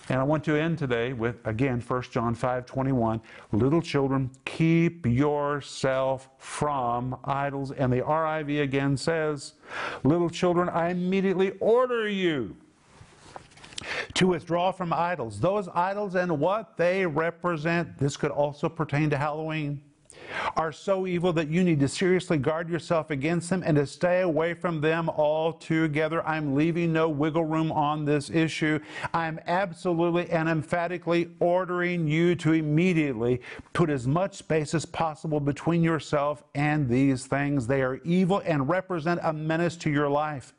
And 0.10 0.20
I 0.20 0.24
want 0.24 0.44
to 0.46 0.56
end 0.56 0.78
today 0.78 1.14
with, 1.14 1.38
again, 1.46 1.80
1 1.80 2.02
John 2.12 2.36
5 2.36 2.66
21. 2.66 3.22
Little 3.52 3.82
children, 3.82 4.30
keep 4.46 5.06
yourself 5.06 6.30
from 6.38 7.16
idols. 7.24 7.72
And 7.72 7.94
the 7.94 8.02
RIV 8.02 8.62
again 8.62 8.98
says, 8.98 9.54
Little 10.04 10.30
children, 10.30 10.68
I 10.70 10.90
immediately 10.90 11.52
order 11.60 12.10
you 12.10 12.58
to 14.16 14.28
withdraw 14.28 14.72
from 14.72 14.92
idols. 14.92 15.40
Those 15.40 15.70
idols 15.70 16.16
and 16.16 16.40
what 16.40 16.78
they 16.78 17.06
represent, 17.06 17.98
this 17.98 18.18
could 18.18 18.32
also 18.32 18.68
pertain 18.68 19.10
to 19.12 19.18
Halloween 19.18 19.82
are 20.56 20.72
so 20.72 21.08
evil 21.08 21.34
that 21.34 21.50
you 21.50 21.63
need 21.63 21.80
to 21.80 21.88
seriously 21.88 22.38
guard 22.38 22.70
yourself 22.70 23.10
against 23.10 23.50
them 23.50 23.63
and 23.65 23.78
to 23.78 23.86
stay 23.86 24.22
away 24.22 24.54
from 24.54 24.82
them 24.82 25.10
altogether. 25.10 26.26
I'm 26.28 26.56
leaving 26.56 26.94
no 26.94 27.10
wiggle 27.10 27.46
room 27.46 27.72
on 27.72 28.06
this 28.06 28.30
issue. 28.30 28.80
I'm 29.13 29.39
absolutely 29.48 30.30
and 30.30 30.50
emphatically 30.50 31.30
ordering 31.39 32.08
you 32.08 32.36
to 32.36 32.54
immediately 32.54 33.41
put 33.74 33.89
as 33.89 34.08
much 34.08 34.36
space 34.36 34.74
as 34.74 34.86
possible 34.86 35.39
between 35.39 35.84
yourself 35.84 36.44
and 36.56 36.89
these 36.89 37.26
things. 37.26 37.67
They 37.67 37.82
are 37.82 38.00
evil 38.04 38.41
and 38.46 38.67
represent 38.70 39.20
a 39.24 39.34
menace 39.34 39.76
to 39.78 39.89
your 39.89 40.10
life. 40.10 40.54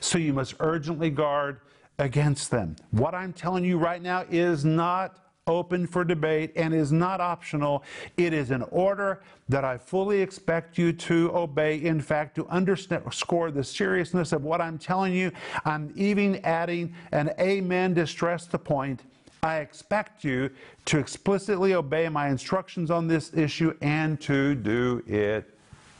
So 0.00 0.18
you 0.18 0.32
must 0.32 0.54
urgently 0.60 1.10
guard 1.10 1.60
against 1.98 2.50
them. 2.50 2.76
What 2.90 3.14
I'm 3.14 3.32
telling 3.32 3.64
you 3.64 3.78
right 3.78 4.02
now 4.02 4.24
is 4.30 4.64
not 4.64 5.18
open 5.48 5.86
for 5.86 6.02
debate 6.02 6.50
and 6.56 6.74
is 6.74 6.90
not 6.90 7.20
optional. 7.20 7.84
It 8.16 8.32
is 8.32 8.50
an 8.50 8.62
order 8.72 9.22
that 9.48 9.64
I 9.64 9.78
fully 9.78 10.20
expect 10.20 10.76
you 10.76 10.92
to 10.92 11.30
obey. 11.32 11.76
In 11.84 12.00
fact, 12.00 12.34
to 12.34 12.48
underscore 12.48 13.52
the 13.52 13.62
seriousness 13.62 14.32
of 14.32 14.42
what 14.42 14.60
I'm 14.60 14.76
telling 14.76 15.14
you, 15.14 15.30
I'm 15.64 15.92
even 15.94 16.44
adding 16.44 16.92
an 17.12 17.32
amen 17.38 17.94
to 17.94 18.08
stress 18.08 18.46
the 18.46 18.58
point. 18.58 19.02
I 19.40 19.58
expect 19.58 20.24
you 20.24 20.50
to 20.86 20.98
explicitly 20.98 21.74
obey 21.74 22.08
my 22.08 22.28
instructions 22.28 22.90
on 22.90 23.06
this 23.06 23.32
issue 23.32 23.72
and 23.80 24.20
to 24.22 24.56
do 24.56 25.00
it 25.06 25.56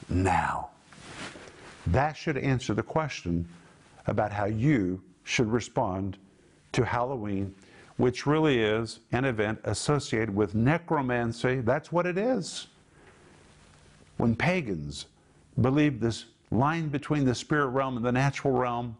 now. 0.08 0.70
That 1.86 2.16
should 2.16 2.36
answer 2.36 2.74
the 2.74 2.82
question 2.82 3.46
about 4.08 4.32
how 4.32 4.46
you 4.46 5.00
should 5.22 5.46
respond 5.46 6.18
to 6.72 6.84
Halloween 6.84 7.54
which 7.96 8.26
really 8.26 8.60
is 8.60 9.00
an 9.12 9.24
event 9.24 9.58
associated 9.64 10.34
with 10.34 10.54
necromancy. 10.54 11.60
That's 11.60 11.90
what 11.90 12.06
it 12.06 12.18
is. 12.18 12.66
When 14.16 14.36
pagans 14.36 15.06
believed 15.60 16.00
this 16.00 16.26
line 16.50 16.88
between 16.88 17.24
the 17.24 17.34
spirit 17.34 17.68
realm 17.68 17.96
and 17.96 18.04
the 18.04 18.12
natural 18.12 18.54
realm 18.54 18.96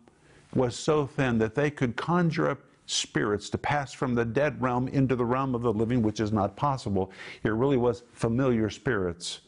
was 0.55 0.75
so 0.77 1.07
thin 1.07 1.39
that 1.39 1.55
they 1.55 1.71
could 1.71 1.97
conjure 1.97 2.51
up 2.51 2.59
spirits 2.87 3.51
to 3.51 3.59
pass 3.59 3.93
from 3.93 4.15
the 4.15 4.25
dead 4.25 4.61
realm 4.63 4.89
into 4.89 5.17
the 5.17 5.25
realm 5.25 5.55
of 5.55 5.63
the 5.63 5.73
living, 5.73 6.03
which 6.03 6.21
is 6.21 6.33
not 6.33 6.57
possible. 6.57 7.11
It 7.43 7.51
really 7.51 7.77
was 7.77 8.05
familiar 8.13 8.71
spirits 8.71 9.41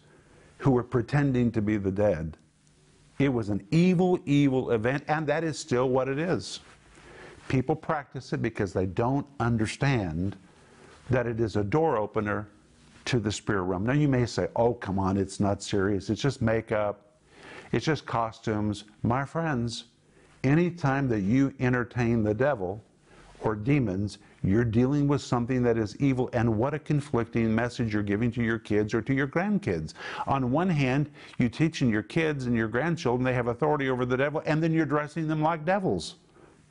who 0.58 0.72
were 0.72 0.82
pretending 0.82 1.52
to 1.52 1.62
be 1.62 1.76
the 1.76 1.92
dead. 1.92 2.36
It 3.18 3.32
was 3.32 3.48
an 3.48 3.66
evil, 3.70 4.18
evil 4.26 4.72
event, 4.72 5.04
and 5.08 5.26
that 5.26 5.44
is 5.44 5.58
still 5.58 5.88
what 5.88 6.08
it 6.08 6.18
is. 6.18 6.60
People 7.48 7.74
practice 7.74 8.32
it 8.32 8.42
because 8.42 8.72
they 8.72 8.86
don't 8.86 9.26
understand 9.40 10.36
that 11.10 11.26
it 11.26 11.40
is 11.40 11.56
a 11.56 11.64
door 11.64 11.96
opener 11.96 12.46
to 13.06 13.18
the 13.18 13.32
spirit 13.32 13.62
realm. 13.62 13.86
Now, 13.86 13.94
you 13.94 14.08
may 14.08 14.26
say, 14.26 14.48
oh, 14.54 14.74
come 14.74 14.98
on, 14.98 15.16
it's 15.16 15.40
not 15.40 15.62
serious. 15.62 16.10
It's 16.10 16.20
just 16.20 16.42
makeup, 16.42 17.06
it's 17.72 17.86
just 17.86 18.04
costumes. 18.04 18.84
My 19.02 19.24
friends, 19.24 19.84
anytime 20.44 21.08
that 21.08 21.20
you 21.20 21.54
entertain 21.58 22.22
the 22.22 22.34
devil 22.34 22.84
or 23.40 23.54
demons, 23.54 24.18
you're 24.42 24.64
dealing 24.64 25.08
with 25.08 25.22
something 25.22 25.62
that 25.62 25.78
is 25.78 25.96
evil. 25.96 26.28
And 26.32 26.58
what 26.58 26.74
a 26.74 26.78
conflicting 26.78 27.54
message 27.54 27.94
you're 27.94 28.02
giving 28.02 28.30
to 28.32 28.42
your 28.42 28.58
kids 28.58 28.92
or 28.92 29.00
to 29.02 29.14
your 29.14 29.26
grandkids. 29.26 29.94
On 30.26 30.50
one 30.50 30.68
hand, 30.68 31.10
you're 31.38 31.48
teaching 31.48 31.88
your 31.88 32.02
kids 32.02 32.46
and 32.46 32.54
your 32.54 32.68
grandchildren 32.68 33.24
they 33.24 33.32
have 33.32 33.48
authority 33.48 33.88
over 33.88 34.04
the 34.04 34.16
devil, 34.16 34.42
and 34.44 34.62
then 34.62 34.72
you're 34.72 34.86
dressing 34.86 35.26
them 35.26 35.42
like 35.42 35.64
devils. 35.64 36.16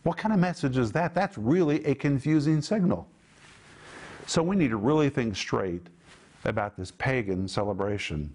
What 0.07 0.15
kind 0.15 0.33
of 0.33 0.39
message 0.39 0.77
is 0.77 0.93
that? 0.93 1.13
That's 1.13 1.37
really 1.37 1.83
a 1.83 1.93
confusing 1.93 2.61
signal. 2.61 3.09
So 4.25 4.41
we 4.41 4.55
need 4.55 4.69
to 4.69 4.77
really 4.77 5.09
think 5.09 5.35
straight 5.35 5.87
about 6.45 6.77
this 6.77 6.91
pagan 6.91 7.45
celebration. 7.45 8.33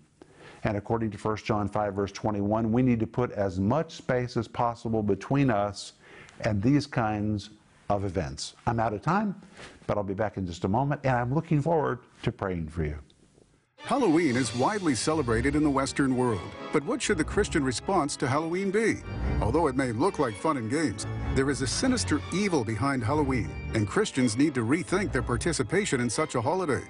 And 0.64 0.76
according 0.76 1.12
to 1.12 1.16
1 1.16 1.36
John 1.38 1.70
5, 1.70 1.94
verse 1.94 2.12
21, 2.12 2.70
we 2.70 2.82
need 2.82 3.00
to 3.00 3.06
put 3.06 3.30
as 3.32 3.58
much 3.58 3.92
space 3.92 4.36
as 4.36 4.46
possible 4.46 5.02
between 5.02 5.48
us 5.48 5.94
and 6.42 6.62
these 6.62 6.86
kinds 6.86 7.48
of 7.88 8.04
events. 8.04 8.52
I'm 8.66 8.78
out 8.78 8.92
of 8.92 9.00
time, 9.00 9.34
but 9.86 9.96
I'll 9.96 10.04
be 10.04 10.12
back 10.12 10.36
in 10.36 10.46
just 10.46 10.64
a 10.64 10.68
moment, 10.68 11.00
and 11.04 11.16
I'm 11.16 11.32
looking 11.32 11.62
forward 11.62 12.00
to 12.22 12.30
praying 12.30 12.68
for 12.68 12.84
you. 12.84 12.98
Halloween 13.84 14.36
is 14.36 14.54
widely 14.54 14.94
celebrated 14.94 15.56
in 15.56 15.64
the 15.64 15.70
Western 15.70 16.16
world, 16.16 16.48
but 16.72 16.84
what 16.84 17.02
should 17.02 17.18
the 17.18 17.24
Christian 17.24 17.64
response 17.64 18.16
to 18.16 18.28
Halloween 18.28 18.70
be? 18.70 19.02
Although 19.40 19.66
it 19.66 19.74
may 19.74 19.90
look 19.90 20.20
like 20.20 20.36
fun 20.36 20.56
and 20.56 20.70
games, 20.70 21.04
there 21.34 21.50
is 21.50 21.62
a 21.62 21.66
sinister 21.66 22.20
evil 22.32 22.62
behind 22.62 23.02
Halloween, 23.02 23.50
and 23.74 23.88
Christians 23.88 24.36
need 24.36 24.54
to 24.54 24.64
rethink 24.64 25.10
their 25.10 25.20
participation 25.20 26.00
in 26.00 26.08
such 26.08 26.36
a 26.36 26.40
holiday. 26.40 26.82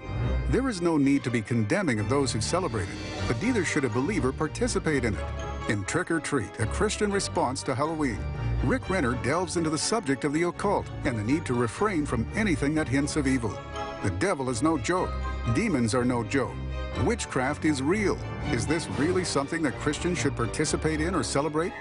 There 0.51 0.69
is 0.69 0.83
no 0.83 0.99
need 0.99 1.25
to 1.25 1.31
be 1.31 1.41
condemning 1.41 1.99
of 1.99 2.11
those 2.11 2.31
who 2.31 2.43
celebrate 2.43 2.91
it, 2.91 3.27
but 3.27 3.43
neither 3.43 3.65
should 3.65 3.87
a 3.87 3.89
believer 3.89 4.31
participate 4.31 5.07
in 5.07 5.15
it. 5.15 5.25
In 5.71 5.85
Trick 5.85 6.11
or 6.11 6.21
Treat, 6.21 6.61
a 6.61 6.67
Christian 6.67 7.11
response 7.11 7.63
to 7.63 7.75
Halloween, 7.75 8.23
Rick 8.65 8.91
Renner 8.91 9.15
delves 9.23 9.57
into 9.57 9.71
the 9.71 9.79
subject 9.79 10.25
of 10.25 10.35
the 10.35 10.43
occult 10.43 10.87
and 11.07 11.19
the 11.19 11.25
need 11.25 11.47
to 11.47 11.55
refrain 11.55 12.05
from 12.05 12.31
anything 12.35 12.75
that 12.75 12.87
hints 12.87 13.17
of 13.17 13.27
evil. 13.27 13.59
The 14.03 14.11
devil 14.11 14.51
is 14.51 14.63
no 14.63 14.77
joke. 14.77 15.11
Demons 15.55 15.95
are 15.95 16.05
no 16.05 16.23
joke. 16.23 16.53
Witchcraft 17.01 17.65
is 17.65 17.83
real. 17.83 18.17
Is 18.53 18.65
this 18.65 18.89
really 18.91 19.25
something 19.25 19.61
that 19.63 19.79
Christians 19.81 20.19
should 20.19 20.37
participate 20.37 21.01
in 21.01 21.17
or 21.17 21.25
celebrate? 21.25 21.73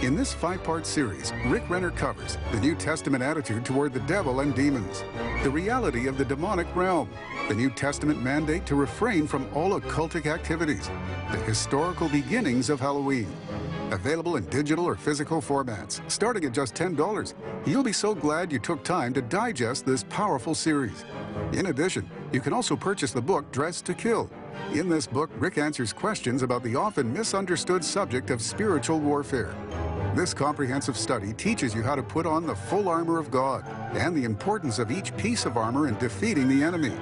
In 0.00 0.16
this 0.16 0.32
five-part 0.32 0.86
series, 0.86 1.32
Rick 1.46 1.68
Renner 1.68 1.90
covers 1.90 2.38
the 2.50 2.60
New 2.60 2.74
Testament 2.74 3.22
attitude 3.22 3.64
toward 3.64 3.92
the 3.92 4.00
devil 4.00 4.40
and 4.40 4.54
demons, 4.54 5.04
the 5.42 5.50
reality 5.50 6.06
of 6.08 6.16
the 6.16 6.24
demonic 6.24 6.66
realm, 6.74 7.10
the 7.48 7.54
New 7.54 7.68
Testament 7.68 8.22
mandate 8.22 8.64
to 8.66 8.74
refrain 8.74 9.26
from 9.26 9.46
all 9.54 9.78
occultic 9.78 10.26
activities, 10.26 10.88
the 11.30 11.36
historical 11.38 12.08
beginnings 12.08 12.70
of 12.70 12.80
Halloween. 12.80 13.30
Available 13.90 14.36
in 14.36 14.46
digital 14.46 14.86
or 14.86 14.94
physical 14.94 15.42
formats, 15.42 16.00
starting 16.10 16.44
at 16.46 16.52
just 16.52 16.74
$10. 16.74 17.34
You'll 17.66 17.82
be 17.82 17.92
so 17.92 18.14
glad 18.14 18.50
you 18.50 18.58
took 18.58 18.82
time 18.82 19.12
to 19.12 19.22
digest 19.22 19.84
this 19.84 20.04
powerful 20.04 20.54
series. 20.54 21.04
In 21.52 21.66
addition, 21.66 22.10
you 22.32 22.40
can 22.40 22.54
also 22.54 22.76
purchase 22.76 23.12
the 23.12 23.20
book 23.20 23.50
Dressed 23.52 23.84
to 23.86 23.94
Kill. 23.94 24.30
In 24.72 24.88
this 24.88 25.06
book, 25.06 25.30
Rick 25.38 25.58
answers 25.58 25.92
questions 25.92 26.42
about 26.42 26.62
the 26.62 26.76
often 26.76 27.12
misunderstood 27.12 27.84
subject 27.84 28.30
of 28.30 28.42
spiritual 28.42 28.98
warfare. 29.00 29.54
This 30.14 30.32
comprehensive 30.32 30.96
study 30.96 31.32
teaches 31.32 31.74
you 31.74 31.82
how 31.82 31.96
to 31.96 32.02
put 32.02 32.24
on 32.24 32.46
the 32.46 32.54
full 32.54 32.88
armor 32.88 33.18
of 33.18 33.30
God 33.32 33.64
and 33.96 34.16
the 34.16 34.24
importance 34.24 34.78
of 34.78 34.92
each 34.92 35.16
piece 35.16 35.44
of 35.44 35.56
armor 35.56 35.88
in 35.88 35.98
defeating 35.98 36.48
the 36.48 36.62
enemy. 36.62 36.92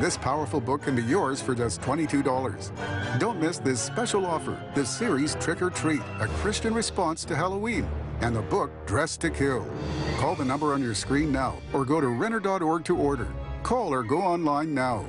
This 0.00 0.16
powerful 0.16 0.60
book 0.60 0.82
can 0.82 0.96
be 0.96 1.02
yours 1.02 1.42
for 1.42 1.54
just 1.54 1.82
$22. 1.82 3.18
Don't 3.18 3.40
miss 3.40 3.58
this 3.58 3.80
special 3.80 4.24
offer, 4.24 4.58
the 4.74 4.84
series 4.84 5.34
Trick 5.36 5.60
or 5.60 5.68
Treat, 5.70 6.00
a 6.20 6.26
Christian 6.38 6.72
response 6.72 7.24
to 7.26 7.36
Halloween, 7.36 7.86
and 8.22 8.34
the 8.34 8.42
book 8.42 8.70
Dressed 8.86 9.20
to 9.20 9.30
Kill. 9.30 9.68
Call 10.16 10.34
the 10.34 10.44
number 10.44 10.72
on 10.72 10.82
your 10.82 10.94
screen 10.94 11.30
now 11.30 11.58
or 11.74 11.84
go 11.84 12.00
to 12.00 12.08
Renner.org 12.08 12.84
to 12.84 12.96
order. 12.96 13.28
Call 13.62 13.92
or 13.92 14.02
go 14.02 14.22
online 14.22 14.72
now. 14.72 15.04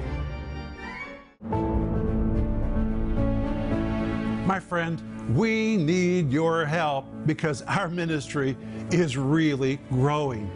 My 4.45 4.59
friend, 4.59 5.01
we 5.35 5.75
need 5.75 6.31
your 6.31 6.65
help 6.65 7.07
because 7.25 7.63
our 7.63 7.89
ministry 7.89 8.55
is 8.91 9.17
really 9.17 9.79
growing. 9.89 10.51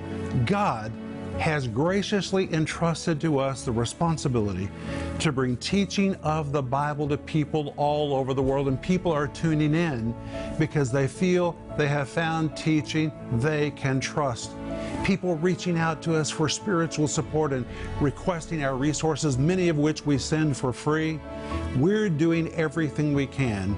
God 0.46 0.92
has 1.40 1.68
graciously 1.68 2.54
entrusted 2.54 3.20
to 3.22 3.40
us 3.40 3.64
the 3.66 3.72
responsibility 3.72 4.70
to 5.18 5.32
bring 5.32 5.58
teaching 5.58 6.14
of 6.18 6.52
the 6.52 6.62
Bible 6.62 7.10
to 7.10 7.18
people 7.18 7.74
all 7.78 8.14
over 8.14 8.36
the 8.36 8.44
world, 8.44 8.68
and 8.68 8.80
people 8.80 9.12
are 9.12 9.28
tuning 9.28 9.74
in 9.74 10.14
because 10.60 10.92
they 10.92 11.08
feel 11.08 11.58
they 11.76 11.88
have 11.88 12.10
found 12.10 12.56
teaching 12.56 13.12
they 13.40 13.72
can 13.72 14.00
trust. 14.00 14.52
People 15.04 15.36
reaching 15.38 15.78
out 15.78 16.02
to 16.04 16.16
us 16.16 16.30
for 16.30 16.48
spiritual 16.48 17.08
support 17.08 17.52
and 17.54 17.66
requesting 18.00 18.64
our 18.64 18.76
resources, 18.76 19.38
many 19.38 19.70
of 19.70 19.78
which 19.78 20.06
we 20.06 20.18
send 20.18 20.56
for 20.56 20.72
free. 20.72 21.20
We're 21.78 22.10
doing 22.10 22.54
everything 22.54 23.14
we 23.14 23.26
can 23.26 23.78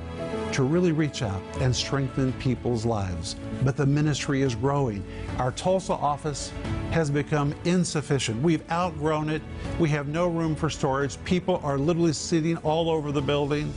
to 0.54 0.64
really 0.64 0.92
reach 0.92 1.22
out 1.22 1.42
and 1.62 1.74
strengthen 1.74 2.34
people's 2.34 2.86
lives. 2.86 3.38
But 3.64 3.78
the 3.78 3.86
ministry 3.86 4.42
is 4.42 4.56
growing. 4.56 5.04
Our 5.38 5.52
Tulsa 5.54 5.94
office 5.94 6.52
has 6.92 7.10
become 7.10 7.56
insufficient. 7.64 8.42
We've 8.42 8.70
outgrown 8.70 9.30
it. 9.30 9.42
We 9.80 9.88
have 9.90 10.10
no 10.10 10.28
room 10.28 10.56
for 10.56 10.70
storage. 10.70 11.24
People 11.24 11.62
are 11.64 11.78
literally 11.78 12.14
sitting 12.14 12.58
all 12.58 12.90
over 12.90 13.14
the 13.14 13.22
building. 13.22 13.74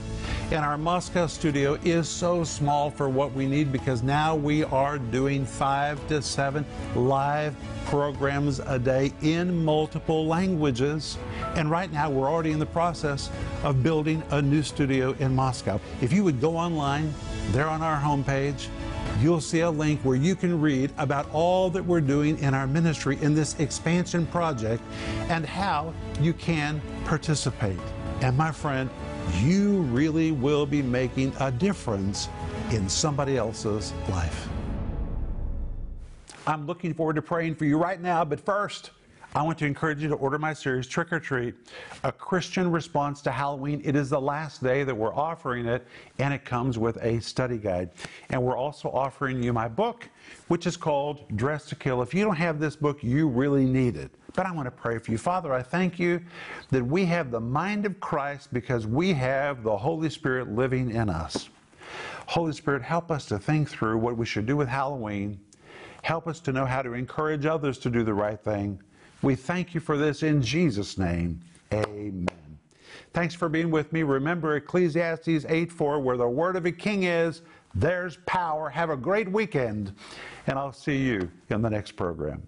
And 0.55 0.65
our 0.65 0.79
Moscow 0.79 1.27
studio 1.27 1.77
is 1.83 2.09
so 2.09 2.45
small 2.45 2.89
for 2.89 3.09
what 3.09 3.33
we 3.33 3.49
need 3.49 3.73
because 3.73 4.05
now 4.05 4.37
we 4.37 4.63
are 4.63 4.99
doing 4.99 5.45
five 5.45 6.07
to 6.07 6.23
seven 6.23 6.65
live 6.95 7.57
programs 7.87 8.61
a 8.61 8.79
day 8.79 9.13
in 9.23 9.65
multiple 9.65 10.29
languages. 10.29 11.19
And 11.57 11.73
right 11.73 11.91
now, 11.93 12.09
we're 12.09 12.31
already 12.31 12.53
in 12.53 12.61
the 12.61 12.67
process 12.67 13.31
of 13.65 13.83
building 13.83 14.23
a 14.31 14.41
new 14.41 14.63
studio 14.63 15.17
in 15.19 15.35
Moscow. 15.35 15.81
If 16.01 16.13
you 16.13 16.23
would 16.23 16.41
go 16.41 16.57
online, 16.57 17.13
there 17.51 17.67
on 17.67 17.83
our 17.83 18.01
homepage, 18.01 18.69
you'll 19.21 19.41
see 19.41 19.61
a 19.61 19.71
link 19.71 19.99
where 20.03 20.17
you 20.17 20.37
can 20.37 20.61
read 20.61 20.93
about 20.99 21.29
all 21.33 21.69
that 21.71 21.85
we're 21.85 22.01
doing 22.01 22.39
in 22.39 22.55
our 22.55 22.69
ministry 22.69 23.19
in 23.23 23.35
this 23.35 23.59
expansion 23.59 24.25
project 24.29 24.85
and 25.31 25.45
how 25.45 25.93
you 26.21 26.33
can 26.33 26.81
participate. 27.07 27.81
And 28.21 28.37
my 28.37 28.53
friend, 28.53 28.89
you 29.41 29.83
really 29.83 30.33
will 30.33 30.67
be 30.67 30.83
making 30.83 31.33
a 31.41 31.51
difference 31.51 32.29
in 32.71 32.89
somebody 32.89 33.37
else's 33.37 33.93
life. 34.09 34.49
I'm 36.47 36.67
looking 36.67 36.93
forward 36.93 37.17
to 37.17 37.23
praying 37.23 37.55
for 37.55 37.65
you 37.65 37.79
right 37.79 38.01
now, 38.01 38.25
but 38.25 38.39
first, 38.39 38.91
I 39.37 39.43
want 39.43 39.59
to 39.59 39.67
encourage 39.67 40.01
you 40.01 40.09
to 40.11 40.15
order 40.15 40.39
my 40.39 40.53
series, 40.53 40.87
Trick 40.87 41.13
or 41.13 41.19
Treat, 41.19 41.55
a 42.05 42.13
Christian 42.13 42.71
response 42.71 43.21
to 43.23 43.33
Halloween. 43.33 43.83
It 43.85 43.97
is 43.97 44.11
the 44.11 44.21
last 44.21 44.63
day 44.63 44.85
that 44.85 44.95
we're 44.95 45.15
offering 45.15 45.67
it, 45.67 45.85
and 46.19 46.33
it 46.33 46.45
comes 46.45 46.79
with 46.79 47.03
a 47.03 47.21
study 47.21 47.59
guide. 47.59 47.91
And 48.31 48.41
we're 48.41 48.57
also 48.57 48.91
offering 48.91 49.43
you 49.43 49.53
my 49.53 49.67
book, 49.67 50.09
which 50.47 50.69
is 50.69 50.77
called 50.77 51.27
Dressed 51.37 51.71
to 51.71 51.75
Kill. 51.75 52.01
If 52.01 52.15
you 52.15 52.25
don't 52.25 52.37
have 52.37 52.61
this 52.61 52.77
book, 52.77 53.03
you 53.03 53.27
really 53.27 53.65
need 53.65 53.97
it. 53.97 54.13
But 54.35 54.47
I 54.47 54.53
want 54.53 54.67
to 54.67 54.73
pray 54.73 54.99
for 54.99 55.13
you. 55.13 55.19
Father, 55.19 55.53
I 55.53 55.63
thank 55.63 55.99
you 55.99 56.21
that 56.71 56.85
we 56.85 57.05
have 57.07 57.31
the 57.31 57.41
mind 57.41 57.87
of 57.87 57.99
Christ 58.01 58.53
because 58.53 58.87
we 58.87 59.13
have 59.13 59.63
the 59.63 59.77
Holy 59.77 60.11
Spirit 60.11 60.53
living 60.53 60.91
in 60.91 61.09
us. 61.09 61.49
Holy 62.27 62.53
Spirit, 62.53 62.83
help 62.83 63.11
us 63.11 63.27
to 63.27 63.39
think 63.39 63.69
through 63.69 63.99
what 63.99 64.17
we 64.17 64.27
should 64.27 64.47
do 64.47 64.57
with 64.57 64.69
Halloween. 64.69 65.39
Help 66.03 66.27
us 66.27 66.41
to 66.41 66.53
know 66.53 66.65
how 66.65 66.83
to 66.83 66.95
encourage 66.95 67.47
others 67.47 67.79
to 67.79 67.91
do 67.91 68.03
the 68.03 68.13
right 68.13 68.41
thing. 68.41 68.81
We 69.23 69.37
thank 69.37 69.73
you 69.73 69.81
for 69.81 69.97
this 69.97 70.23
in 70.23 70.43
Jesus' 70.43 70.99
name. 70.99 71.41
Amen. 71.73 72.29
Thanks 73.13 73.35
for 73.35 73.49
being 73.49 73.71
with 73.71 73.93
me. 73.93 74.03
Remember 74.03 74.57
Ecclesiastes 74.57 75.47
8 75.49 75.71
4, 75.71 76.01
where 76.01 76.17
the 76.17 76.29
word 76.29 76.57
of 76.57 76.67
a 76.67 76.73
king 76.73 77.05
is, 77.05 77.43
there's 77.75 78.19
power. 78.27 78.69
Have 78.69 78.91
a 78.91 78.97
great 78.97 79.31
weekend, 79.31 79.93
and 80.47 80.59
I'll 80.59 80.73
see 80.73 80.99
you 80.99 81.31
in 81.51 81.63
the 81.63 81.71
next 81.71 81.93
program. 81.93 82.43